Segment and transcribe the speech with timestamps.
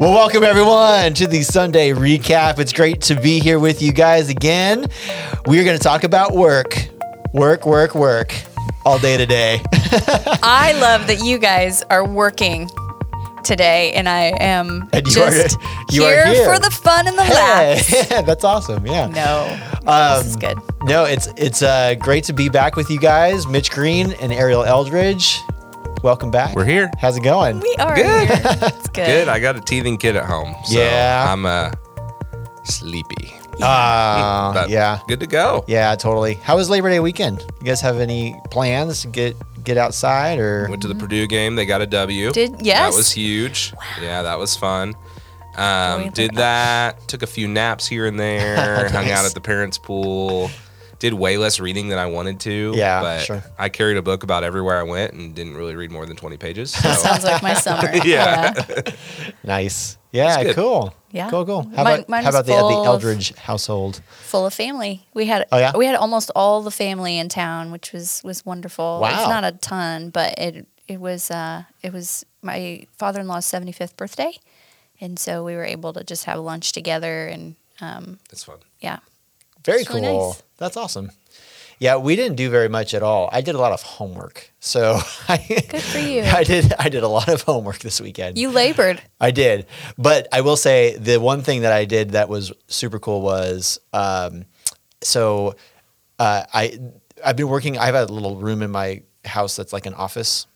[0.00, 2.58] Well, welcome everyone to the Sunday recap.
[2.60, 4.86] It's great to be here with you guys again.
[5.46, 6.88] We are going to talk about work,
[7.32, 8.32] work, work, work
[8.86, 9.60] all day today.
[9.72, 12.70] I love that you guys are working
[13.42, 15.56] today, and I am And you are- just
[15.90, 16.54] you are here, here.
[16.54, 17.88] for the fun and the laughs.
[17.88, 18.86] Hey, that's awesome.
[18.86, 19.06] Yeah.
[19.06, 19.58] No,
[19.90, 20.58] Um, this is good.
[20.84, 24.64] No, it's it's uh, great to be back with you guys, Mitch Green and Ariel
[24.64, 25.40] Eldridge.
[26.02, 26.54] Welcome back.
[26.54, 26.90] We're here.
[27.00, 27.60] How's it going?
[27.60, 28.28] We are Good.
[28.28, 28.38] here.
[28.62, 29.06] It's good.
[29.06, 29.28] Good.
[29.28, 30.54] I got a teething kid at home.
[30.64, 31.26] So Yeah.
[31.28, 31.72] I'm uh,
[32.64, 33.34] sleepy.
[33.60, 35.00] Uh, But yeah.
[35.08, 35.64] Good to go.
[35.66, 36.34] Yeah, totally.
[36.34, 37.40] How was Labor Day weekend?
[37.60, 40.68] You guys have any plans to get get outside or?
[40.70, 41.56] Went to the Purdue game.
[41.56, 42.30] They got a W.
[42.32, 42.92] Did- yes.
[42.92, 43.72] That was huge.
[43.76, 43.82] Wow.
[44.02, 44.94] Yeah, that was fun.
[45.56, 47.08] Um, did that.
[47.08, 48.88] Took a few naps here and there.
[48.90, 50.48] Hung out at the parents' pool.
[50.98, 52.72] Did way less reading than I wanted to.
[52.74, 53.42] Yeah, but sure.
[53.56, 56.36] I carried a book about everywhere I went and didn't really read more than 20
[56.38, 56.72] pages.
[56.74, 57.88] So Sounds like my summer.
[58.04, 58.52] Yeah.
[59.44, 59.96] Nice.
[60.12, 60.94] Yeah, cool.
[61.10, 61.30] Yeah.
[61.30, 61.62] Cool, cool.
[61.76, 64.00] How Mine- about mine how about the, the full of- Eldridge household?
[64.22, 65.06] Full of family.
[65.14, 65.76] We had Oh, yeah?
[65.76, 69.00] we had almost all the family in town, which was was wonderful.
[69.00, 69.08] Wow.
[69.20, 73.46] It's not a ton, but it it was uh it was my father in law's
[73.46, 74.32] seventy fifth birthday,
[75.00, 78.58] and so we were able to just have lunch together and um it's fun.
[78.80, 78.98] yeah.
[79.64, 80.28] Very It's really cool.
[80.30, 80.42] nice.
[80.58, 81.10] That's awesome.
[81.80, 83.28] Yeah, we didn't do very much at all.
[83.32, 84.52] I did a lot of homework.
[84.58, 86.22] So I Good for you.
[86.22, 88.36] I did I did a lot of homework this weekend.
[88.36, 89.00] You labored.
[89.20, 92.98] I did, but I will say the one thing that I did that was super
[92.98, 94.44] cool was um,
[95.02, 95.54] so
[96.18, 96.78] uh, I
[97.24, 97.78] I've been working.
[97.78, 100.47] I have a little room in my house that's like an office,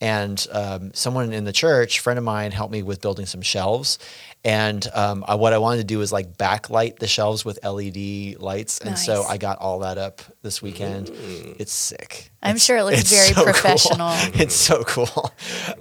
[0.00, 3.98] and um, someone in the church, friend of mine, helped me with building some shelves.
[4.44, 8.40] And um, I, what I wanted to do was like backlight the shelves with LED
[8.40, 11.10] lights, and so I got all that up this weekend.
[11.58, 12.30] It's sick.
[12.42, 13.44] I'm It's- sure it looks it's very so cool.
[13.44, 14.10] professional.
[14.40, 15.32] It's so cool.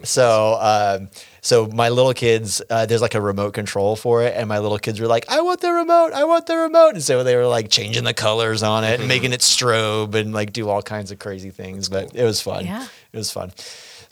[0.04, 1.10] So, um,
[1.42, 4.80] so my little kids, uh, there's like a remote control for it, and my little
[4.80, 6.14] kids were like, "I want the remote!
[6.14, 9.08] I want the remote!" And so they were like changing the colors on it and
[9.08, 11.88] making it strobe and like do all kinds of crazy things.
[11.88, 12.66] But it was fun.
[12.66, 12.88] Yeah.
[13.14, 13.52] It was fun.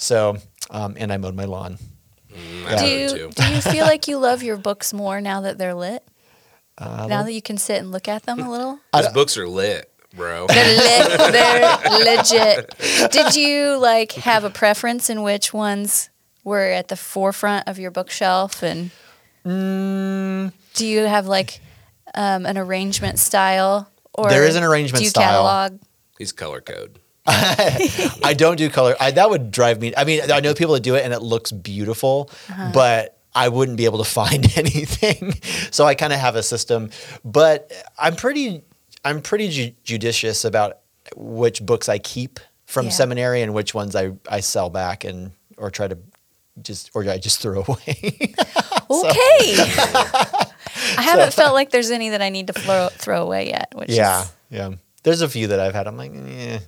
[0.03, 0.37] So,
[0.69, 1.77] um, and I mowed my lawn.
[2.31, 2.75] Mm, Yeah.
[2.77, 6.03] Do you, do you feel like you love your books more now that they're lit?
[6.77, 8.79] Uh, now that you can sit and look at them a little?
[8.93, 10.47] Those books are lit, bro.
[10.47, 11.31] They're lit.
[11.31, 13.11] They're legit.
[13.11, 16.09] Did you like have a preference in which ones
[16.43, 18.61] were at the forefront of your bookshelf?
[18.63, 18.91] And
[19.45, 21.59] Mm, do you have like
[22.15, 23.89] um, an arrangement style?
[24.13, 25.43] Or There is an arrangement do you style.
[25.47, 25.81] catalog?
[26.17, 26.99] He's color code.
[27.27, 28.95] I don't do color.
[28.99, 29.93] I, that would drive me.
[29.95, 32.71] I mean, I know people that do it and it looks beautiful, Uh-huh.
[32.73, 35.33] but I wouldn't be able to find anything.
[35.71, 36.89] so I kind of have a system,
[37.23, 38.61] but I'm pretty,
[39.05, 40.79] I'm pretty ju- judicious about
[41.15, 42.91] which books I keep from Yeah.
[42.91, 45.97] seminary and which ones I, I sell back and or try to
[46.61, 48.33] just or I just throw away.
[48.89, 49.55] Okay.
[50.97, 53.71] I haven't felt like there's any that I need to throw, throw away yet.
[53.75, 54.71] Which yeah, is, yeah.
[55.03, 55.87] There's a few that I've had.
[55.87, 56.59] I'm like, yeah,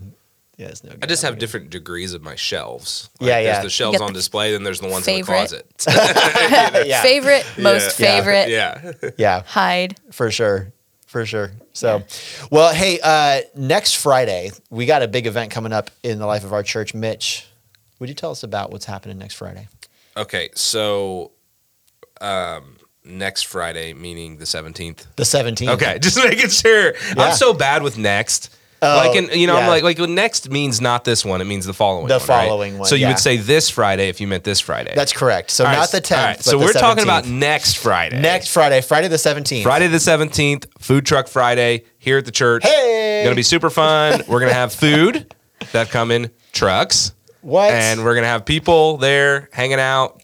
[0.58, 1.04] yeah, it's no good.
[1.04, 3.10] I just have different degrees of my shelves.
[3.20, 3.54] Yeah, yeah.
[3.54, 5.52] There's the shelves on the display, then there's the ones favorite.
[5.52, 6.86] in the closet.
[6.88, 8.22] yeah, favorite, most Yeah.
[8.22, 9.12] favorite, Yeah.
[9.18, 9.44] yeah.
[9.46, 9.98] hide.
[10.12, 10.72] for sure
[11.08, 12.04] for sure so
[12.52, 16.44] well hey uh next friday we got a big event coming up in the life
[16.44, 17.48] of our church mitch
[18.00, 19.68] would you tell us about what's happening next friday
[20.18, 21.32] Okay, so
[22.22, 25.06] um, next Friday, meaning the 17th.
[25.18, 26.94] the 17th Okay, just making sure.
[26.96, 27.24] Yeah.
[27.24, 28.56] I'm so bad with next.
[28.86, 29.62] Oh, like, in, you know, yeah.
[29.62, 32.08] I'm like, like well, next means not this one; it means the following.
[32.08, 32.48] The one, right?
[32.48, 33.10] following one, So you yeah.
[33.10, 34.94] would say this Friday if you meant this Friday.
[34.96, 37.28] that's correct so All right, not the 10th all right, so the we're talking about
[37.28, 38.20] next Friday.
[38.22, 42.64] next friday friday the 17th Friday the 17th, Food Truck Friday here at the church.
[42.64, 43.22] Hey!
[43.24, 44.22] Gonna be super fun.
[44.28, 45.34] We're gonna have food
[45.72, 47.14] that come in trucks.
[47.42, 47.72] What?
[47.72, 50.22] And we're gonna have people there hanging out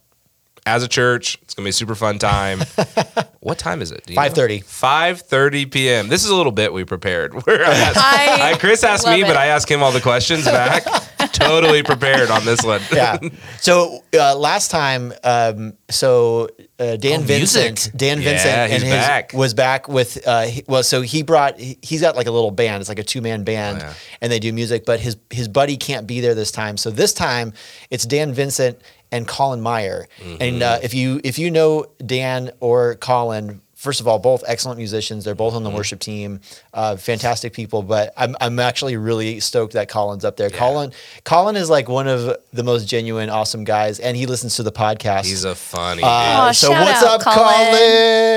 [0.66, 1.38] as a church.
[1.42, 2.60] It's gonna be a super fun time.
[3.40, 4.06] what time is it?
[4.06, 4.26] Do you know?
[4.28, 4.64] 5:30.
[4.64, 6.08] 5:30 p.m.
[6.08, 7.34] This is a little bit we prepared.
[7.46, 9.38] Where I asked- I I- Chris asked me, love but.
[9.38, 10.84] I asked him all the questions back.
[11.34, 12.82] totally prepared on this one.
[12.94, 13.18] yeah.
[13.60, 16.50] So uh, last time, um, so
[16.80, 17.94] uh, Dan Oh, Vincent, music.
[17.98, 19.34] Dan Yeah, Vincent, he's and his back.
[19.34, 20.28] was back with.
[20.28, 21.60] Uh, he, well, so he brought.
[21.60, 22.82] He, he's got like a little band.
[22.82, 23.94] It's like a two man band, Oh, yeah.
[24.22, 24.86] and they do music.
[24.86, 26.78] But his his buddy can't be there this time.
[26.78, 27.54] So this time,
[27.90, 28.80] it's Dan Vincent
[29.12, 30.08] and Colin Meyer.
[30.40, 30.86] And uh, Mm-hmm.
[30.86, 33.62] if you if you know Dan or Colin.
[33.82, 35.26] First of all, both excellent musicians.
[35.26, 35.78] They're both on the Mm-hmm.
[35.78, 36.42] worship team,
[36.72, 37.82] uh, fantastic people.
[37.82, 40.52] But I'm, I'm actually really stoked that Colin's up there.
[40.52, 40.92] Colin
[41.24, 44.72] Colin is like one of the most genuine, awesome guys, and he listens to the
[44.72, 45.26] podcast.
[45.26, 47.72] He's a funny Uh, Aw, so shout what's out, up, Colin?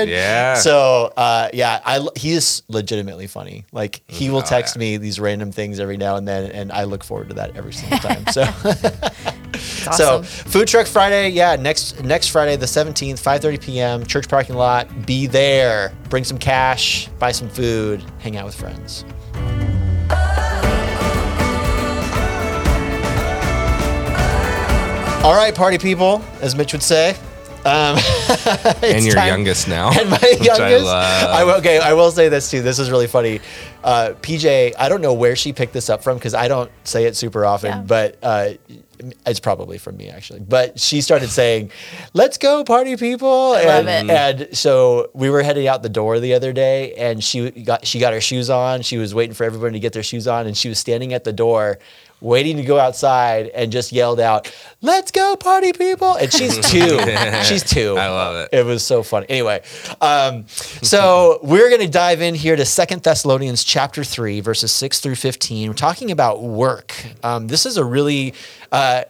[0.07, 0.09] dude.
[0.15, 0.55] Yeah.
[0.55, 3.65] So uh, yeah, I l- he is legitimately funny.
[3.71, 4.79] Like he will Oh, text yeah.
[4.79, 7.73] me these random things every now and then, and I look forward to that every
[7.73, 8.25] single time.
[8.31, 8.45] So
[9.93, 14.05] So food truck Friday, yeah, next next Friday the seventeenth, five thirty p.m.
[14.05, 15.05] Church parking lot.
[15.05, 15.93] Be there.
[16.09, 17.07] Bring some cash.
[17.19, 18.03] Buy some food.
[18.19, 19.05] Hang out with friends.
[25.23, 27.17] All right, party people, as Mitch would say.
[27.65, 27.97] Um,
[28.83, 29.89] and your time- youngest now.
[29.99, 30.61] and my youngest.
[30.61, 31.29] I love.
[31.29, 32.61] I will- okay, I will say this too.
[32.61, 33.41] This is really funny.
[33.83, 37.05] Uh, PJ, I don't know where she picked this up from because I don't say
[37.05, 37.81] it super often, Yeah.
[37.81, 38.49] but uh,
[39.27, 40.39] it's probably from me actually.
[40.39, 41.71] But she started saying,
[42.13, 44.13] "Let's go, party people!" love and, it.
[44.49, 47.99] and so we were heading out the door the other day, and she got she
[47.99, 48.81] got her shoes on.
[48.83, 51.23] She was waiting for everybody to get their shoes on, and she was standing at
[51.23, 51.77] the door.
[52.21, 54.51] Waiting to go outside and just yelled out,
[54.81, 56.99] "Let's go, party people!" And she's two.
[57.43, 57.97] she's two.
[57.97, 58.49] I love it.
[58.57, 59.25] It was so funny.
[59.29, 59.61] Anyway,
[60.01, 64.99] um, so we're going to dive in here to Second Thessalonians chapter three, verses six
[64.99, 65.69] through fifteen.
[65.69, 66.93] We're talking about work.
[67.21, 68.33] Um, this is a really
[68.71, 69.03] uh,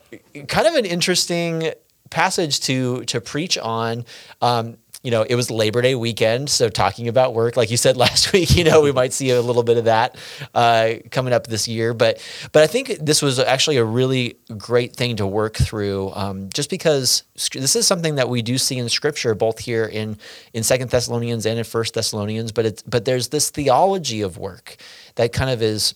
[0.48, 1.72] kind of an interesting
[2.10, 4.06] passage to to preach on.
[4.42, 7.96] Um, you know, it was Labor Day weekend, so talking about work, like you said
[8.06, 10.18] last week, you know, we might see a little bit of that
[10.56, 11.94] uh, coming up this year.
[11.94, 12.19] But
[12.52, 16.72] but I think this was actually a really great thing to work through, um, just
[16.72, 17.24] because
[17.54, 20.18] this is something that we do see in Scripture, both here in
[20.56, 22.52] in Second Thessalonians and in First Thessalonians.
[22.52, 24.75] But it's but there's this theology of work
[25.16, 25.94] that kind of is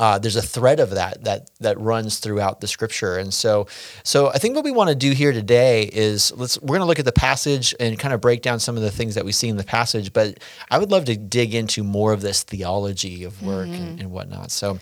[0.00, 3.66] uh, there's a thread of that that that runs throughout the scripture and so
[4.02, 6.86] so i think what we want to do here today is let's we're going to
[6.86, 9.32] look at the passage and kind of break down some of the things that we
[9.32, 10.38] see in the passage but
[10.70, 14.50] i would love to dig into more of this theology of work and, and whatnot
[14.50, 14.78] so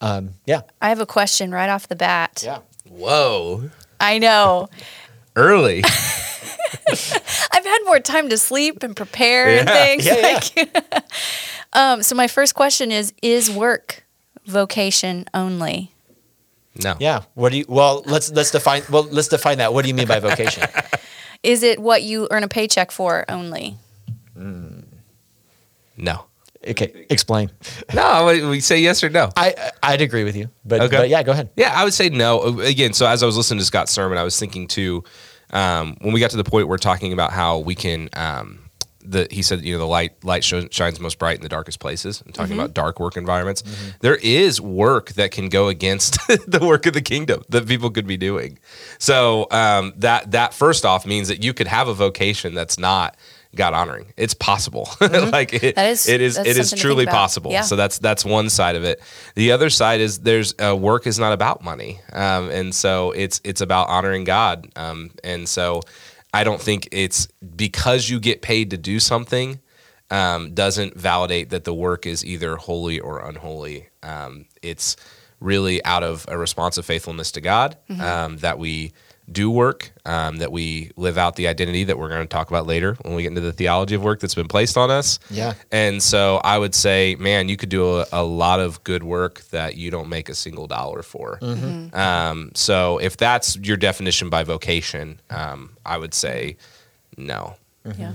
[0.00, 2.42] um, yeah I have a question right off the bat.
[2.44, 2.58] yeah
[2.88, 3.70] Whoa.
[4.00, 4.68] I know.
[5.36, 5.82] Early.
[7.52, 9.74] I've had more time to sleep and prepare and Yeah.
[9.84, 10.06] things.
[10.06, 11.04] Yeah, like,
[11.72, 14.03] um, so my first question is: Is work
[14.46, 15.90] vocation only?
[16.82, 16.96] No.
[16.98, 19.94] yeah what do you well let's let's define well let's define that what do you
[19.94, 20.64] mean by vocation
[21.44, 23.76] Is it what you earn a paycheck for only?
[25.96, 26.24] No.
[26.66, 27.50] okay explain
[27.94, 28.26] No.
[28.26, 29.30] we- We say yes or no.
[29.36, 29.54] i
[29.84, 30.96] i'd agree with you but, Okay.
[30.96, 32.58] but yeah go ahead Yeah, I would say no.
[32.60, 35.04] Again, so as I was listening to Scott's sermon, I was thinking too,
[35.52, 38.63] um, when we got to the point where we're talking about how we can, um,
[39.04, 42.22] the he said, you know, the light light shines most bright in the darkest places,
[42.26, 43.62] I'm talking about dark work environments.
[44.00, 48.06] There is work that can go against the work of the kingdom that people could
[48.06, 48.58] be doing.
[48.98, 53.16] So um, that that first off means that you could have a vocation that's not
[53.54, 54.06] God honoring.
[54.16, 54.88] It's possible.
[55.00, 57.52] like it, That is- it is it is something to think truly possible.
[57.52, 57.60] Yeah.
[57.62, 59.00] So that's that's one side of it.
[59.36, 63.40] The other side is there's uh, work is not about money, um, and so it's
[63.44, 64.68] it's about honoring God.
[64.74, 65.82] Um, and so
[66.34, 69.60] I don't think it's because you get paid to do something
[70.10, 73.88] um, doesn't validate that the work is either holy or unholy.
[74.02, 74.96] Um, it's
[75.40, 78.92] really out of a response of faithfulness to God um, that we
[79.30, 82.66] do work, um, that we live out the identity that we're going to talk about
[82.66, 85.18] later when we get into the theology of work that's been placed on us.
[85.30, 85.54] Yeah.
[85.72, 89.40] And so I would say, man, you could do a, a lot of good work
[89.50, 91.38] that you don't make a single dollar for.
[91.42, 96.56] Um, so if that's your definition by vocation, um, I would say
[97.16, 97.56] no.
[97.98, 98.14] Yeah.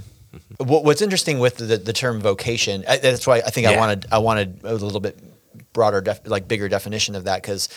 [0.60, 4.62] What's interesting with the, the term vocation, that's why I think I wanted I wanted
[4.64, 5.18] a little bit
[5.74, 7.70] broader, def, like bigger definition of that because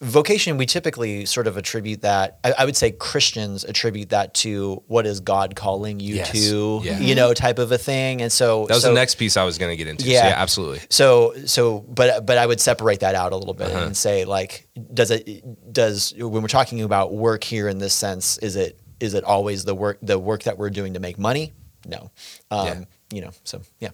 [0.00, 2.38] vocation we typically sort of attribute that.
[2.42, 6.30] I, I would say Christians attribute that to what is God calling you Yes.
[6.32, 6.98] to, Yeah.
[6.98, 8.22] you know, type of a thing.
[8.22, 10.04] And so That was so, the next piece I was going to get into.
[10.04, 10.28] So Yeah.
[10.28, 10.80] yeah, absolutely.
[10.88, 13.84] So so but but I would separate that out a little bit Uh-huh.
[13.86, 18.38] and say like does it does when we're talking about work here in this sense
[18.38, 21.52] is it is it always the work the work that we're doing to make money?
[21.86, 22.10] No.
[22.50, 22.84] Um, Yeah.
[23.12, 23.90] you know, so yeah.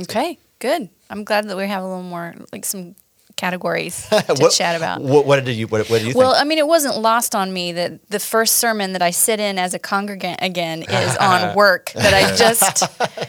[0.00, 0.38] Okay.
[0.60, 0.88] Good.
[1.10, 2.94] I'm glad that we have a little more like some
[3.36, 5.00] categories to What- chat about.
[5.00, 6.44] What, what did you what, what do you Well, think?
[6.44, 9.58] I mean, it wasn't lost on me that the first sermon that I sit in
[9.58, 11.92] as a congregant again is on work.
[11.92, 12.84] That I just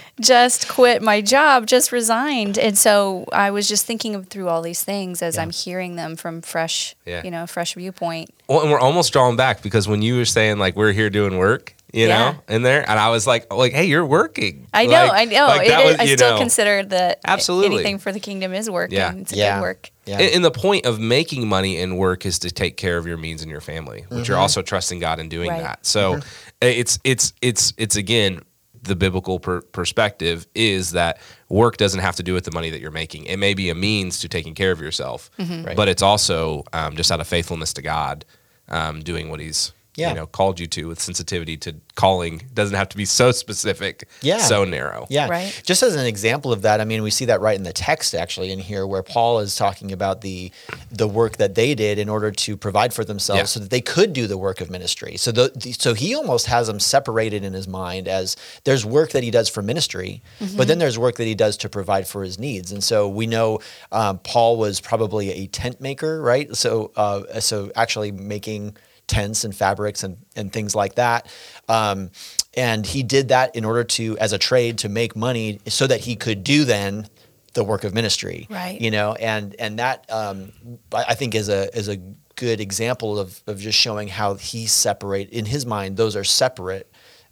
[0.19, 4.83] just quit my job, just resigned, and so I was just thinking through all these
[4.83, 7.21] things as I'm hearing them from fresh, Yeah.
[7.23, 8.29] you know, fresh viewpoint.
[8.47, 11.37] Well, and we're almost drawing back because when you were saying like we're here doing
[11.37, 12.31] work, you Yeah.
[12.31, 14.67] know, in there, and I was like, like, hey, you're working.
[14.73, 15.45] I know, Like- I know.
[15.47, 16.37] like It that is- was- I still know.
[16.39, 17.75] consider that Absolutely.
[17.77, 19.11] anything for the kingdom is work, Yeah.
[19.11, 19.55] and it's a yeah.
[19.57, 19.91] good work.
[20.05, 20.17] Yeah.
[20.19, 23.17] And, and the point of making money in work is to take care of your
[23.17, 25.61] means and your family, which you're also trusting God in doing Right.
[25.61, 25.85] that.
[25.85, 26.19] So
[26.61, 28.41] it's it's it's it's again
[28.81, 32.81] the biblical per- perspective is that work doesn't have to do with the money that
[32.81, 33.25] you're making.
[33.27, 35.73] It may be a means to taking care of yourself, Right.
[35.75, 38.25] but it's also um, just out of faithfulness to God,
[38.67, 40.09] um, doing what He's Yeah.
[40.09, 44.07] you know called you to with sensitivity to calling doesn't have to be so specific
[44.21, 44.39] Yeah.
[44.39, 45.27] so narrow Yeah.
[45.29, 45.61] Right.
[45.63, 48.15] Just as an example of that, I mean, we see that right in the text
[48.15, 50.51] actually in here where Paul is talking about the
[50.91, 53.45] the work that they did in order to provide for themselves Yeah.
[53.45, 55.17] so that they could do the work of ministry.
[55.17, 59.11] So the, the- so he almost has them separated in his mind as there's work
[59.11, 60.21] that he does for ministry,
[60.57, 62.71] but then there's work that he does to provide for his needs.
[62.71, 63.59] And so we know
[63.91, 66.55] um, Paul was probably a tent maker, right?
[66.55, 68.75] So uh, so actually making
[69.13, 71.27] tents and fabrics and, and things like that.
[71.69, 72.09] Um,
[72.55, 76.01] and he did that in order to, as a trade, to make money so that
[76.01, 77.07] he could do then
[77.53, 78.47] the work of ministry.
[78.49, 78.79] Right.
[78.81, 80.51] You know, and and that um,
[80.91, 81.97] I I think is a is a
[82.35, 86.91] good example of of just showing how he separate in his mind those are separate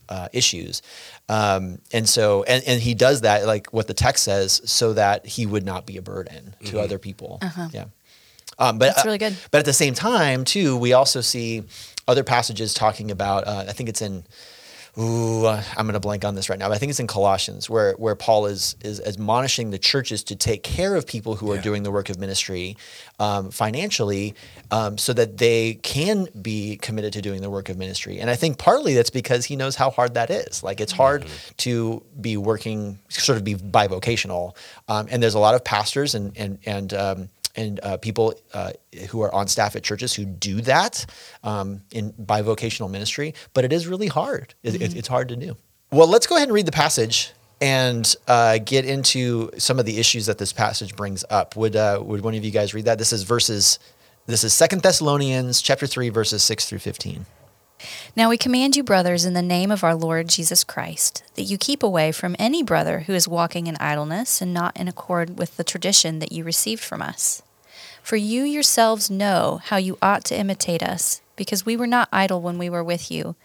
[0.09, 0.81] uh, issues.
[1.29, 5.25] Um, and so and, and he does that like what the text says so that
[5.25, 7.39] he would not be a burden to other people.
[7.73, 7.85] Yeah.
[8.59, 8.87] Um, but.
[8.87, 9.35] That's really good.
[9.51, 11.63] But at the same time, too, we also see
[12.07, 13.47] other passages talking about.
[13.47, 14.23] Uh, I think it's in.
[14.97, 16.67] Ooh, uh, I'm going to blank on this right now.
[16.67, 20.35] But I think it's in Colossians where where Paul is is admonishing the churches to
[20.35, 22.75] take care of people who are doing the work of ministry
[23.17, 24.35] um, financially,
[24.69, 28.19] um, so that they can be committed to doing the work of ministry.
[28.19, 30.61] And I think partly that's because he knows how hard that is.
[30.61, 31.25] Like it's hard
[31.57, 34.57] to be working, sort of be bivocational.
[34.89, 38.71] Um, and there's a lot of pastors and and and um, and uh, people uh,
[39.09, 41.05] who are on staff at churches who do that
[41.43, 44.53] um, in bivocational ministry, but it is really hard.
[44.63, 45.57] It, it- it's hard to do.
[45.91, 49.99] Well, let's go ahead and read the passage and uh, get into some of the
[49.99, 51.55] issues that this passage brings up.
[51.57, 52.97] Would uh, would one of you guys read that?
[52.97, 53.77] This is verses.
[54.25, 57.25] This is Second Thessalonians chapter three, verses six through fifteen.
[58.15, 61.57] Now we command you, brothers, in the name of our Lord Jesus Christ, that you
[61.57, 65.57] keep away from any brother who is walking in idleness and not in accord with
[65.57, 67.41] the tradition that you received from us.
[68.03, 72.41] For you yourselves know how you ought to imitate us, because we were not idle
[72.41, 73.35] when we were with you,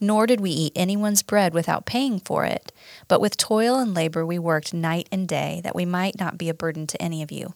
[0.00, 2.72] nor did we eat anyone's bread without paying for it,
[3.08, 6.48] but with toil and labor we worked night and day, that we might not be
[6.48, 7.54] a burden to any of you.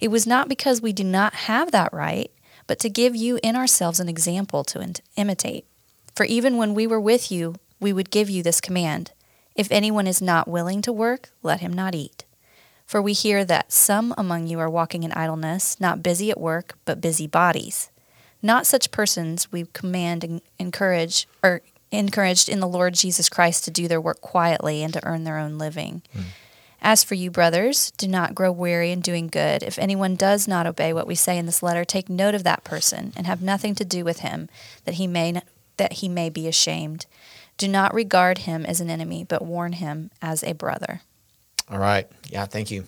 [0.00, 2.30] It was not because we do not have that right,
[2.72, 5.66] but to give you in ourselves an example to in- imitate.
[6.16, 9.12] For even when we were with you, we would give you this command
[9.54, 12.24] If anyone is not willing to work, let him not eat.
[12.86, 16.78] For we hear that some among you are walking in idleness, not busy at work,
[16.86, 17.90] but busy bodies.
[18.40, 21.60] Not such persons we command and encourage or
[21.90, 25.36] encouraged in the Lord Jesus Christ to do their work quietly and to earn their
[25.36, 26.00] own living.
[26.14, 26.22] Hmm.
[26.84, 29.62] As for you, brothers, do not grow weary in doing good.
[29.62, 32.64] If anyone does not obey what we say in this letter, take note of that
[32.64, 34.48] person and have nothing to do with him,
[34.84, 35.40] that he may
[35.76, 37.06] that he may be ashamed.
[37.56, 41.02] Do not regard him as an enemy, but warn him as a brother.
[41.70, 42.08] All right.
[42.28, 42.84] Yeah, thank you.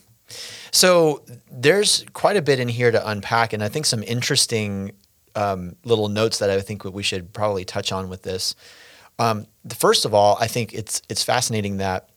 [0.73, 4.93] So there's quite a bit in here to unpack, and I think some interesting
[5.37, 8.57] um, little notes that I think we should probably touch on with this.
[9.19, 12.09] Um, first of all, I think it's it's fascinating that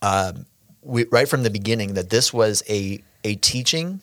[0.00, 0.46] um,
[0.84, 4.00] we, right from the beginning that this was a a teaching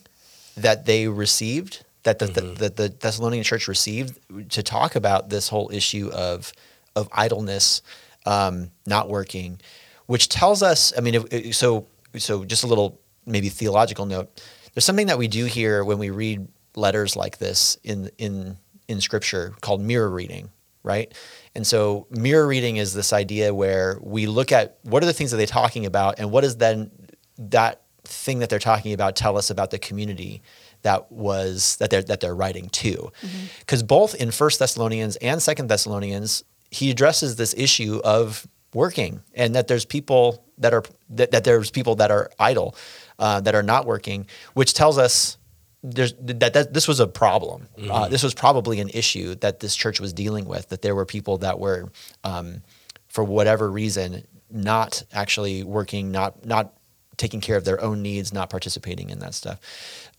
[0.58, 4.18] that they received that the, the, that the Thessalonian church received
[4.52, 6.52] to talk about this whole issue of
[6.96, 7.82] of idleness,
[8.26, 9.60] um, not working,
[10.08, 10.92] which tells us.
[10.98, 11.86] I mean, if- so
[12.18, 14.42] so just a little maybe theological note.
[14.74, 18.58] There's something that we do here when we read letters like this in in
[18.88, 20.50] in Scripture called mirror reading,
[20.84, 21.14] right?
[21.56, 25.32] And so mirror reading is this idea where we look at what are the things
[25.32, 26.92] that they're talking about, and what does then
[27.38, 30.42] that thing that they're talking about tell us about the community
[30.82, 33.12] that was that they're that they're writing to.
[33.60, 39.54] Because both in first thessalonians and second thessalonians he addresses this issue of working and
[39.56, 42.76] that there's people that are that, that there's people that are idle
[43.20, 45.38] uh, that are not working which tells us
[45.84, 47.68] there's that, that this was a problem.
[47.90, 51.06] Uh, this was probably an issue that this church was dealing with that there were
[51.06, 51.92] people that were
[52.24, 52.62] um,
[53.08, 56.74] for whatever reason not actually working not not
[57.18, 59.60] taking care of their own needs not participating in that stuff.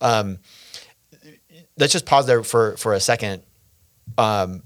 [0.01, 0.39] Um,
[1.77, 3.43] let's just pause there for for a second.
[4.17, 4.63] Um,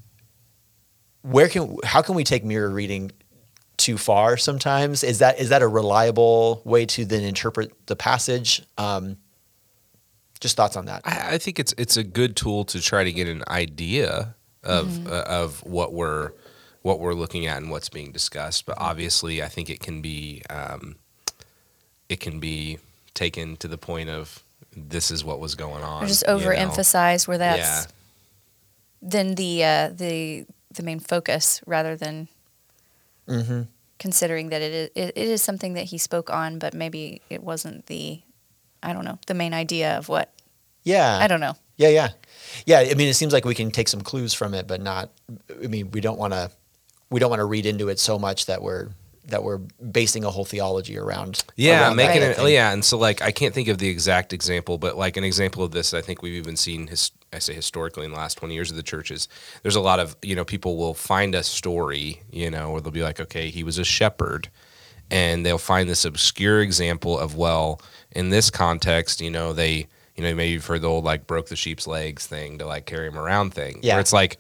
[1.22, 3.12] where can how can we take mirror reading
[3.78, 5.04] too far sometimes?
[5.04, 8.64] Is that is that a reliable way to then interpret the passage?
[8.78, 9.18] Um,
[10.40, 13.12] just thoughts on that I, I think it's it's a good tool to try to
[13.12, 16.32] get an idea of uh, of what we're
[16.82, 18.66] what we're looking at and what's being discussed.
[18.66, 20.96] But obviously, I think it can be um,
[22.10, 22.80] it can be
[23.14, 24.44] taken to the point of
[24.76, 26.04] this is what was going on.
[26.04, 26.40] Or just you know?
[26.40, 27.86] overemphasize where that's Yeah.
[29.02, 32.28] then the uh, the the main focus rather than
[33.28, 33.64] mm-hmm.
[34.00, 37.44] considering that it is, it, it is something that he spoke on, but maybe it
[37.44, 38.22] wasn't the
[38.88, 40.32] I don't know the main idea of what
[40.84, 41.56] yeah I don't know.
[41.76, 42.10] Yeah, yeah,
[42.66, 42.80] yeah.
[42.80, 45.12] I mean, it seems like we can take some clues from it, but not.
[45.64, 46.50] I mean, we don't want to.
[47.12, 48.90] We don't want to read into it so much that we're
[49.28, 49.58] that we're
[49.92, 51.44] basing a whole theology around.
[51.56, 52.32] Yeah, around making it.
[52.32, 52.54] of Oh, thing.
[52.54, 55.64] yeah, and so like I can't think of the exact example, but like an example
[55.64, 56.88] of this, I think we've even seen.
[56.88, 59.28] His, I say historically in the last twenty years of the churches.
[59.62, 62.92] There's a lot of you know people will find a story, you know, where they'll
[62.92, 64.50] be like, okay, he was a shepherd,
[65.12, 69.88] and they'll find this obscure example of well, in this context, you know, they.
[70.16, 72.88] You know, maybe you've heard the old like broke the sheep's legs thing to like
[72.88, 73.82] carry him around thing.
[73.84, 73.94] Yeah.
[73.94, 74.40] Where it's like,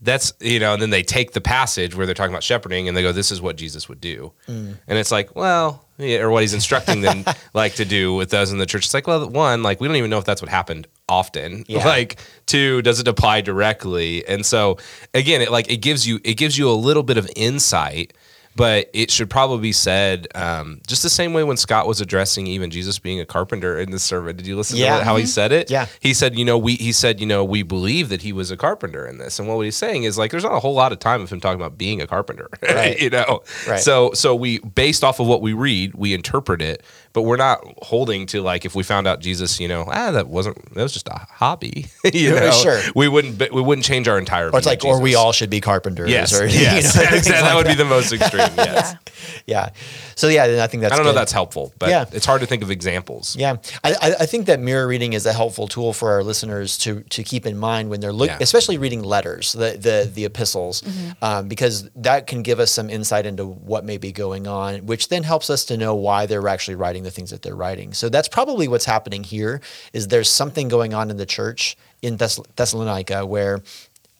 [0.00, 2.96] that's you know, and then they take the passage where they're talking about shepherding and
[2.96, 4.76] they go, "This is what Jesus would do," Mm.
[4.88, 8.50] and it's like, well, yeah, or what he's instructing them like to do with those
[8.50, 8.84] in the church.
[8.86, 11.64] It's like, well, one, like we don't even know if that's what happened often.
[11.68, 11.84] Yeah.
[11.86, 14.26] Like, two, does it apply directly?
[14.26, 14.78] And so,
[15.14, 18.12] again, it like it gives you it gives you a little bit of insight.
[18.54, 22.46] But it should probably be said um, just the same way when Scott was addressing
[22.46, 24.36] even Jesus being a carpenter in the sermon.
[24.36, 24.98] Did you listen Yeah.
[24.98, 25.70] to how he said it?
[25.70, 25.86] Yeah.
[26.00, 28.56] he said, you know, we he said, you know, we believe that he was a
[28.56, 30.98] carpenter in this, and what he's saying is like, there's not a whole lot of
[30.98, 33.00] time of him talking about being a carpenter, Right.
[33.00, 33.42] you know.
[33.66, 33.80] Right.
[33.80, 36.82] So so we based off of what we read, we interpret it,
[37.12, 40.28] but we're not holding to like if we found out Jesus, you know, ah, that
[40.28, 42.50] wasn't that was just a hobby, you know.
[42.52, 42.80] Sure.
[42.94, 44.50] we wouldn't we wouldn't change our entire.
[44.50, 46.10] Or it's like, of or we all should be carpenters.
[46.10, 47.32] Yes, Or, yes, you know, things exactly.
[47.32, 48.48] like that would be the most extreme.
[48.56, 48.98] Yes, Yeah.
[49.46, 49.68] Yeah.
[50.14, 50.92] So yeah, I think that's.
[50.92, 51.16] I don't know good.
[51.16, 52.04] if that's helpful, but Yeah.
[52.12, 53.36] it's hard to think of examples.
[53.36, 56.76] Yeah, I, I- I think that mirror reading is a helpful tool for our listeners
[56.78, 58.42] to to keep in mind when they're looking, Yeah.
[58.42, 60.82] especially reading letters, the the, the epistles,
[61.22, 65.08] um, because that can give us some insight into what may be going on, which
[65.08, 67.92] then helps us to know why they're actually writing the things that they're writing.
[67.92, 69.60] So that's probably what's happening here.
[69.92, 73.62] Is there's something going on in the church in Thess- Thessalonica where,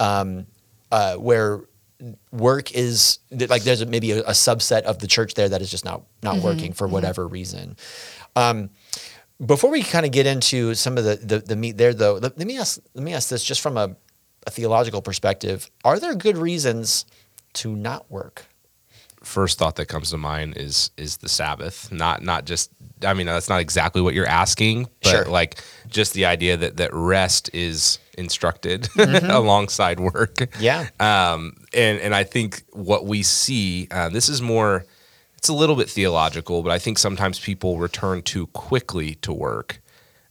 [0.00, 0.46] um,
[0.90, 1.62] uh, where
[2.32, 5.84] work is like there's maybe a, a subset of the church there that is just
[5.84, 7.76] not not working for whatever reason.
[8.34, 8.70] Um,
[9.44, 12.38] before we kind of get into some of the, the, the meat there, though, let,
[12.38, 13.96] let me ask let me ask this just from a,
[14.46, 17.04] a theological perspective: Are there good reasons
[17.54, 18.46] to not work?
[19.22, 21.90] First thought that comes to mind is is the Sabbath.
[21.92, 22.70] Not not just
[23.04, 25.24] I mean that's not exactly what you're asking, but Sure.
[25.26, 30.48] like just the idea that that rest is instructed alongside work.
[30.58, 30.88] Yeah.
[31.00, 34.84] Um, and and I think what we see uh, this is more
[35.36, 39.80] it's a little bit theological, but I think sometimes people return too quickly to work.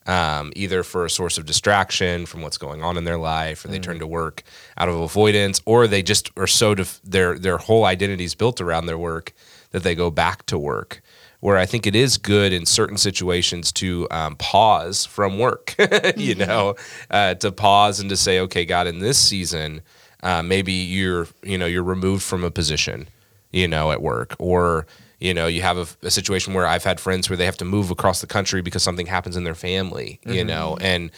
[0.07, 3.67] Um, either for a source of distraction from what's going on in their life, or
[3.67, 4.41] they turn to work
[4.75, 8.59] out of avoidance, or they just are so def- their their whole identity is built
[8.59, 9.31] around their work
[9.69, 11.01] that they go back to work.
[11.39, 15.75] Where I think it is good in certain situations to um, pause from work,
[16.17, 16.75] you know,
[17.11, 19.81] uh, to pause and to say, okay, God, in this season,
[20.23, 23.07] uh, maybe you're you know you're removed from a position,
[23.51, 24.85] you know, at work, or
[25.21, 27.65] you know you have a, a situation where I've had friends where they have to
[27.65, 30.47] move across the country because something happens in their family, you mm-hmm.
[30.47, 31.11] know, and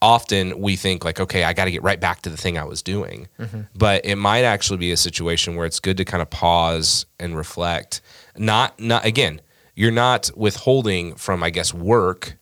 [0.00, 2.64] often we think like, okay, I got to get right back to the thing I
[2.64, 3.62] was doing, mm-hmm.
[3.74, 7.36] but it might actually be a situation where it's good to kind of pause and
[7.36, 8.00] reflect.
[8.36, 9.40] Not not again,
[9.74, 12.38] you're not withholding from I guess work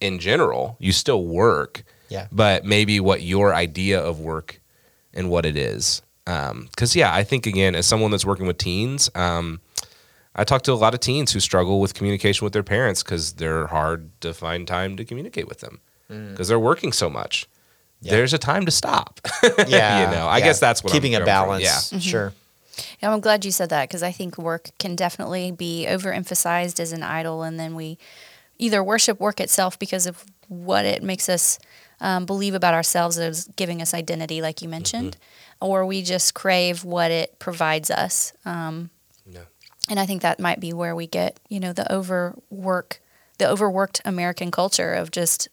[0.00, 0.76] in general.
[0.78, 2.28] You still work, Yeah.
[2.30, 4.60] but maybe what your idea of work
[5.12, 6.02] and what it is.
[6.26, 9.60] Um, because yeah, I think again, as someone that's working with teens, um,
[10.36, 13.32] I talk to a lot of teens who struggle with communication with their parents because
[13.34, 17.46] they're hard to find time to communicate with them because they're working so much.
[18.02, 19.20] There's a time to stop.
[19.66, 20.44] Yeah, you know, I yeah.
[20.44, 21.46] guess that's what I'm keeping a coming from.
[21.48, 21.92] balance.
[21.92, 21.98] Yeah.
[21.98, 22.32] Sure.
[23.02, 26.92] Yeah, I'm glad you said that because I think work can definitely be overemphasized as
[26.92, 27.96] an idol, and then we
[28.58, 31.58] either worship work itself because of what it makes us
[32.00, 35.16] um, believe about ourselves as giving us identity, like you mentioned,
[35.60, 38.32] or we just crave what it provides us.
[38.44, 38.95] Um, Yeah.
[39.88, 43.00] And I think that might be where we get, you know, the overwork,
[43.38, 45.48] the overworked American culture of just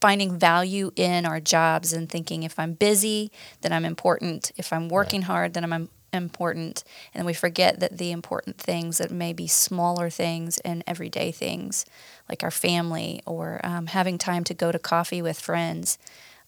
[0.00, 4.52] finding value in our jobs and thinking if I'm busy, then I'm important.
[4.56, 6.84] If I'm working hard, then I'm im- important.
[7.14, 11.86] And we forget that the important things that may be smaller things and everyday things,
[12.28, 15.98] like our family or um, having time to go to coffee with friends,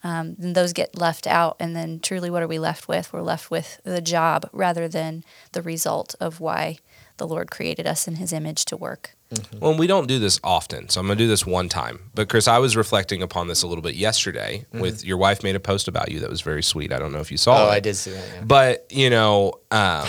[0.06, 1.56] um, then those get left out.
[1.58, 3.12] And then truly, what are we left with?
[3.12, 6.78] We're left with the job rather than the result of why
[7.16, 9.16] the Lord created us in His image to work.
[9.60, 12.10] Well, we don't do this often, so I'm going to do this one time.
[12.14, 14.64] But Chris, I was reflecting upon this a little bit yesterday.
[14.72, 16.92] With your wife made a post about you that was very sweet.
[16.92, 17.72] I don't know if you saw Oh, it.
[17.72, 18.24] I did see that.
[18.34, 18.44] Yeah.
[18.44, 20.06] But you know, um,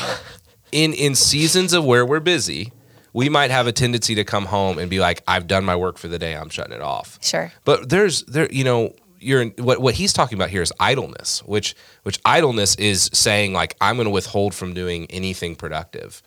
[0.71, 2.71] in in seasons of where we're busy,
[3.13, 5.97] we might have a tendency to come home and be like, "I've done my work
[5.97, 6.33] for the day.
[6.35, 7.51] I'm shutting it off." Sure.
[7.65, 11.75] But there's there, you know, you're what what he's talking about here is idleness, which
[12.03, 16.21] which idleness is saying like I'm going to withhold from doing anything productive.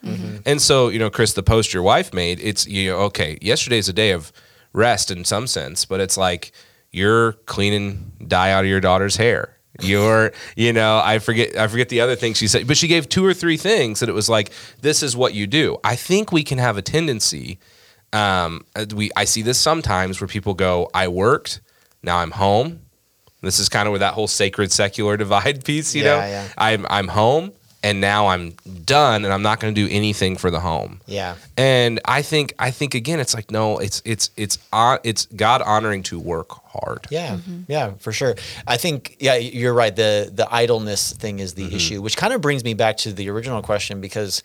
[0.45, 3.89] And so, you know, Chris, the post your wife made, it's you know, okay, yesterday's
[3.89, 4.31] a day of
[4.73, 6.51] rest in some sense, but it's like
[6.91, 9.57] you're cleaning dye out of your daughter's hair.
[9.81, 13.07] You're, you know, I forget, I forget the other thing she said, but she gave
[13.07, 14.51] two or three things that it was like,
[14.81, 15.77] this is what you do.
[15.83, 17.57] I think we can have a tendency.
[18.13, 21.61] Um, we, I see this sometimes where people go, I worked,
[22.03, 22.81] now I'm home.
[23.41, 26.47] This is kind of where that whole sacred secular divide piece, you Yeah, know, yeah.
[26.57, 28.51] I'm, I'm home and now I'm
[28.85, 31.01] done and I'm not going to do anything for the home.
[31.07, 31.35] Yeah.
[31.57, 35.61] And I think I think again it's like no it's it's it's on it's God
[35.61, 37.07] honoring to work hard.
[37.09, 37.61] Yeah, mm-hmm.
[37.67, 38.35] yeah, for sure.
[38.67, 39.95] I think yeah, you're right.
[39.95, 41.75] The the idleness thing is the mm-hmm.
[41.75, 44.43] issue, which kind of brings me back to the original question because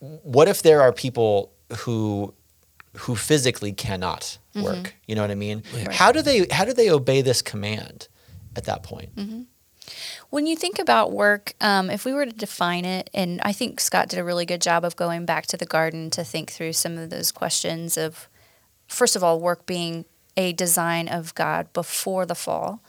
[0.00, 2.34] what if there are people who
[2.98, 4.94] who physically cannot work?
[5.06, 5.62] You know what I mean?
[5.92, 8.08] How do they how do they obey this command
[8.56, 9.10] at that point?
[10.30, 13.80] When you think about work, um, if we were to define it, and I think
[13.80, 16.72] Scott did a really good job of going back to the garden to think through
[16.72, 18.28] some of those questions of,
[18.88, 22.82] first of all, work being a design of God before the fall,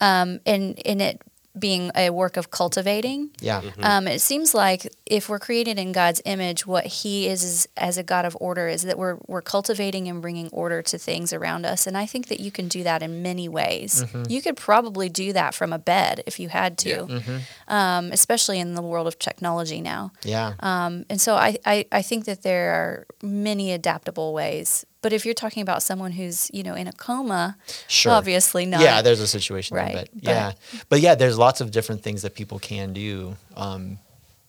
[0.00, 1.22] um, and in it
[1.58, 3.30] being a work of cultivating.
[3.40, 3.62] Yeah.
[3.82, 7.98] Um, it seems like if we're created in God's image, what He is, is as
[7.98, 11.64] a God of order is that we're we're cultivating and bringing order to things around
[11.66, 14.04] us, and I think that you can do that in many ways.
[14.28, 17.22] You could probably do that from a bed if you had to,
[17.68, 20.12] um, especially in the world of technology now.
[20.22, 20.54] Yeah.
[20.60, 24.84] Um, and so I, I, I think that there are many adaptable ways.
[25.02, 27.56] But if you're talking about someone who's you know in a coma,
[27.88, 28.12] Sure.
[28.12, 28.80] obviously not.
[28.80, 30.52] Yeah, there's a situation Right, there, but, but- yeah,
[30.88, 33.98] but yeah, there's lots of different things that people can do um,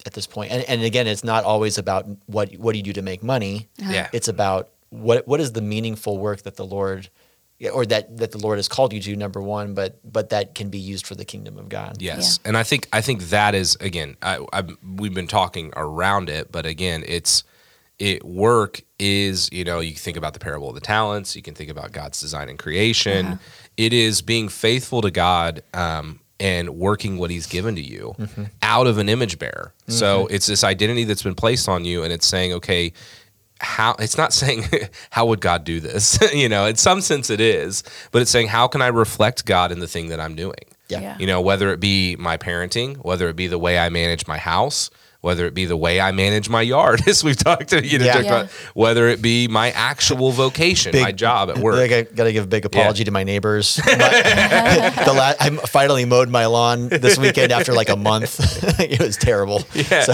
[0.05, 0.51] at this point.
[0.51, 3.67] And, and again, it's not always about what what do you do to make money.
[3.77, 4.09] Yeah.
[4.13, 7.09] it's about what what is the meaningful work that the Lord
[7.73, 9.15] or that that the Lord has called you to.
[9.15, 11.97] Number one, but but that can be used for the kingdom of God.
[12.01, 14.15] Yes, and I think I think that is again.
[14.21, 14.63] I, I
[14.95, 17.43] we've been talking around it, but again, it's
[17.99, 21.35] it work is you know you can think about the parable of the talents.
[21.35, 23.39] You can think about God's design and creation.
[23.77, 25.63] It is being faithful to God.
[25.73, 28.15] Um, and working what he's given to you
[28.61, 29.73] out of an image bearer.
[29.87, 32.93] So it's this identity that's been placed on you, and it's saying, okay,
[33.59, 34.65] how it's not saying
[35.09, 36.19] how would God do this?
[36.33, 39.71] you know, in some sense it is, but it's saying how can I reflect God
[39.71, 40.53] in the thing that I'm doing?
[40.89, 40.99] Yeah.
[41.01, 41.17] Yeah.
[41.19, 44.37] You know, whether it be my parenting, whether it be the way I manage my
[44.37, 47.99] house, whether it be the way I manage my yard, as we've talked to, you
[47.99, 48.13] know, Yeah.
[48.13, 48.39] talked Yeah.
[48.41, 51.75] about, whether it be my actual vocation, my job at work.
[51.91, 53.79] I got to give a big apology to my neighbors.
[53.85, 53.93] My-
[55.05, 58.39] the la- I finally mowed my lawn this weekend after like a month.
[58.79, 59.63] it was terrible.
[59.73, 60.01] Yeah.
[60.03, 60.13] So,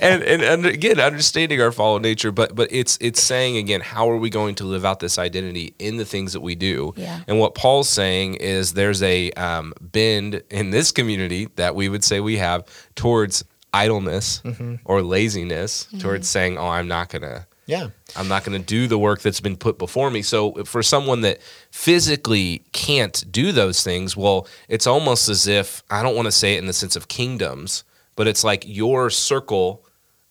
[0.00, 4.10] and, and and again, understanding our fallen nature, but but it's it's saying again, how
[4.10, 6.92] are we going to live out this identity in the things that we do?
[6.96, 7.20] Yeah.
[7.26, 12.04] And what Paul's saying is there's a um, bend in this community that we would
[12.04, 12.64] say we have
[12.94, 14.76] towards idleness mm-hmm.
[14.84, 15.98] or laziness, mm-hmm.
[15.98, 17.88] towards saying, "Oh, I'm not gonna." yeah.
[18.16, 20.22] I'm not going to do the work that's been put before me.
[20.22, 26.02] So for someone that physically can't do those things, well, it's almost as if I
[26.02, 27.84] don't want to say it in the sense of kingdoms,
[28.16, 29.84] but it's like your circle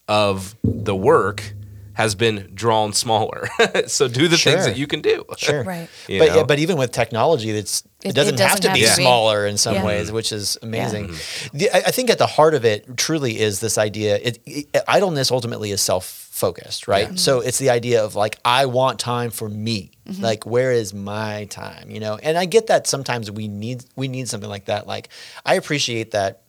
[0.07, 1.53] of the work
[1.93, 3.47] has been drawn smaller.
[3.87, 4.53] so do the Sure.
[4.53, 5.25] things that you can do.
[5.37, 5.63] Sure.
[5.63, 5.89] Right.
[6.07, 6.35] You but know?
[6.37, 8.81] yeah, but even with technology, it's it, It- it doesn't, have doesn't to have be
[8.81, 9.03] to be.
[9.03, 9.85] smaller in some Yeah.
[9.85, 11.07] ways, which is amazing.
[11.09, 11.57] Mm-hmm.
[11.57, 14.17] The, I, I think at the heart of it truly is this idea.
[14.17, 17.17] It, it, idleness ultimately is self-focused, right?
[17.17, 19.91] So it's the idea of like I want time for me.
[20.19, 21.89] Like where is my time?
[21.89, 24.85] You know, and I get that sometimes we need we need something like that.
[24.85, 25.09] Like
[25.45, 26.41] I appreciate that.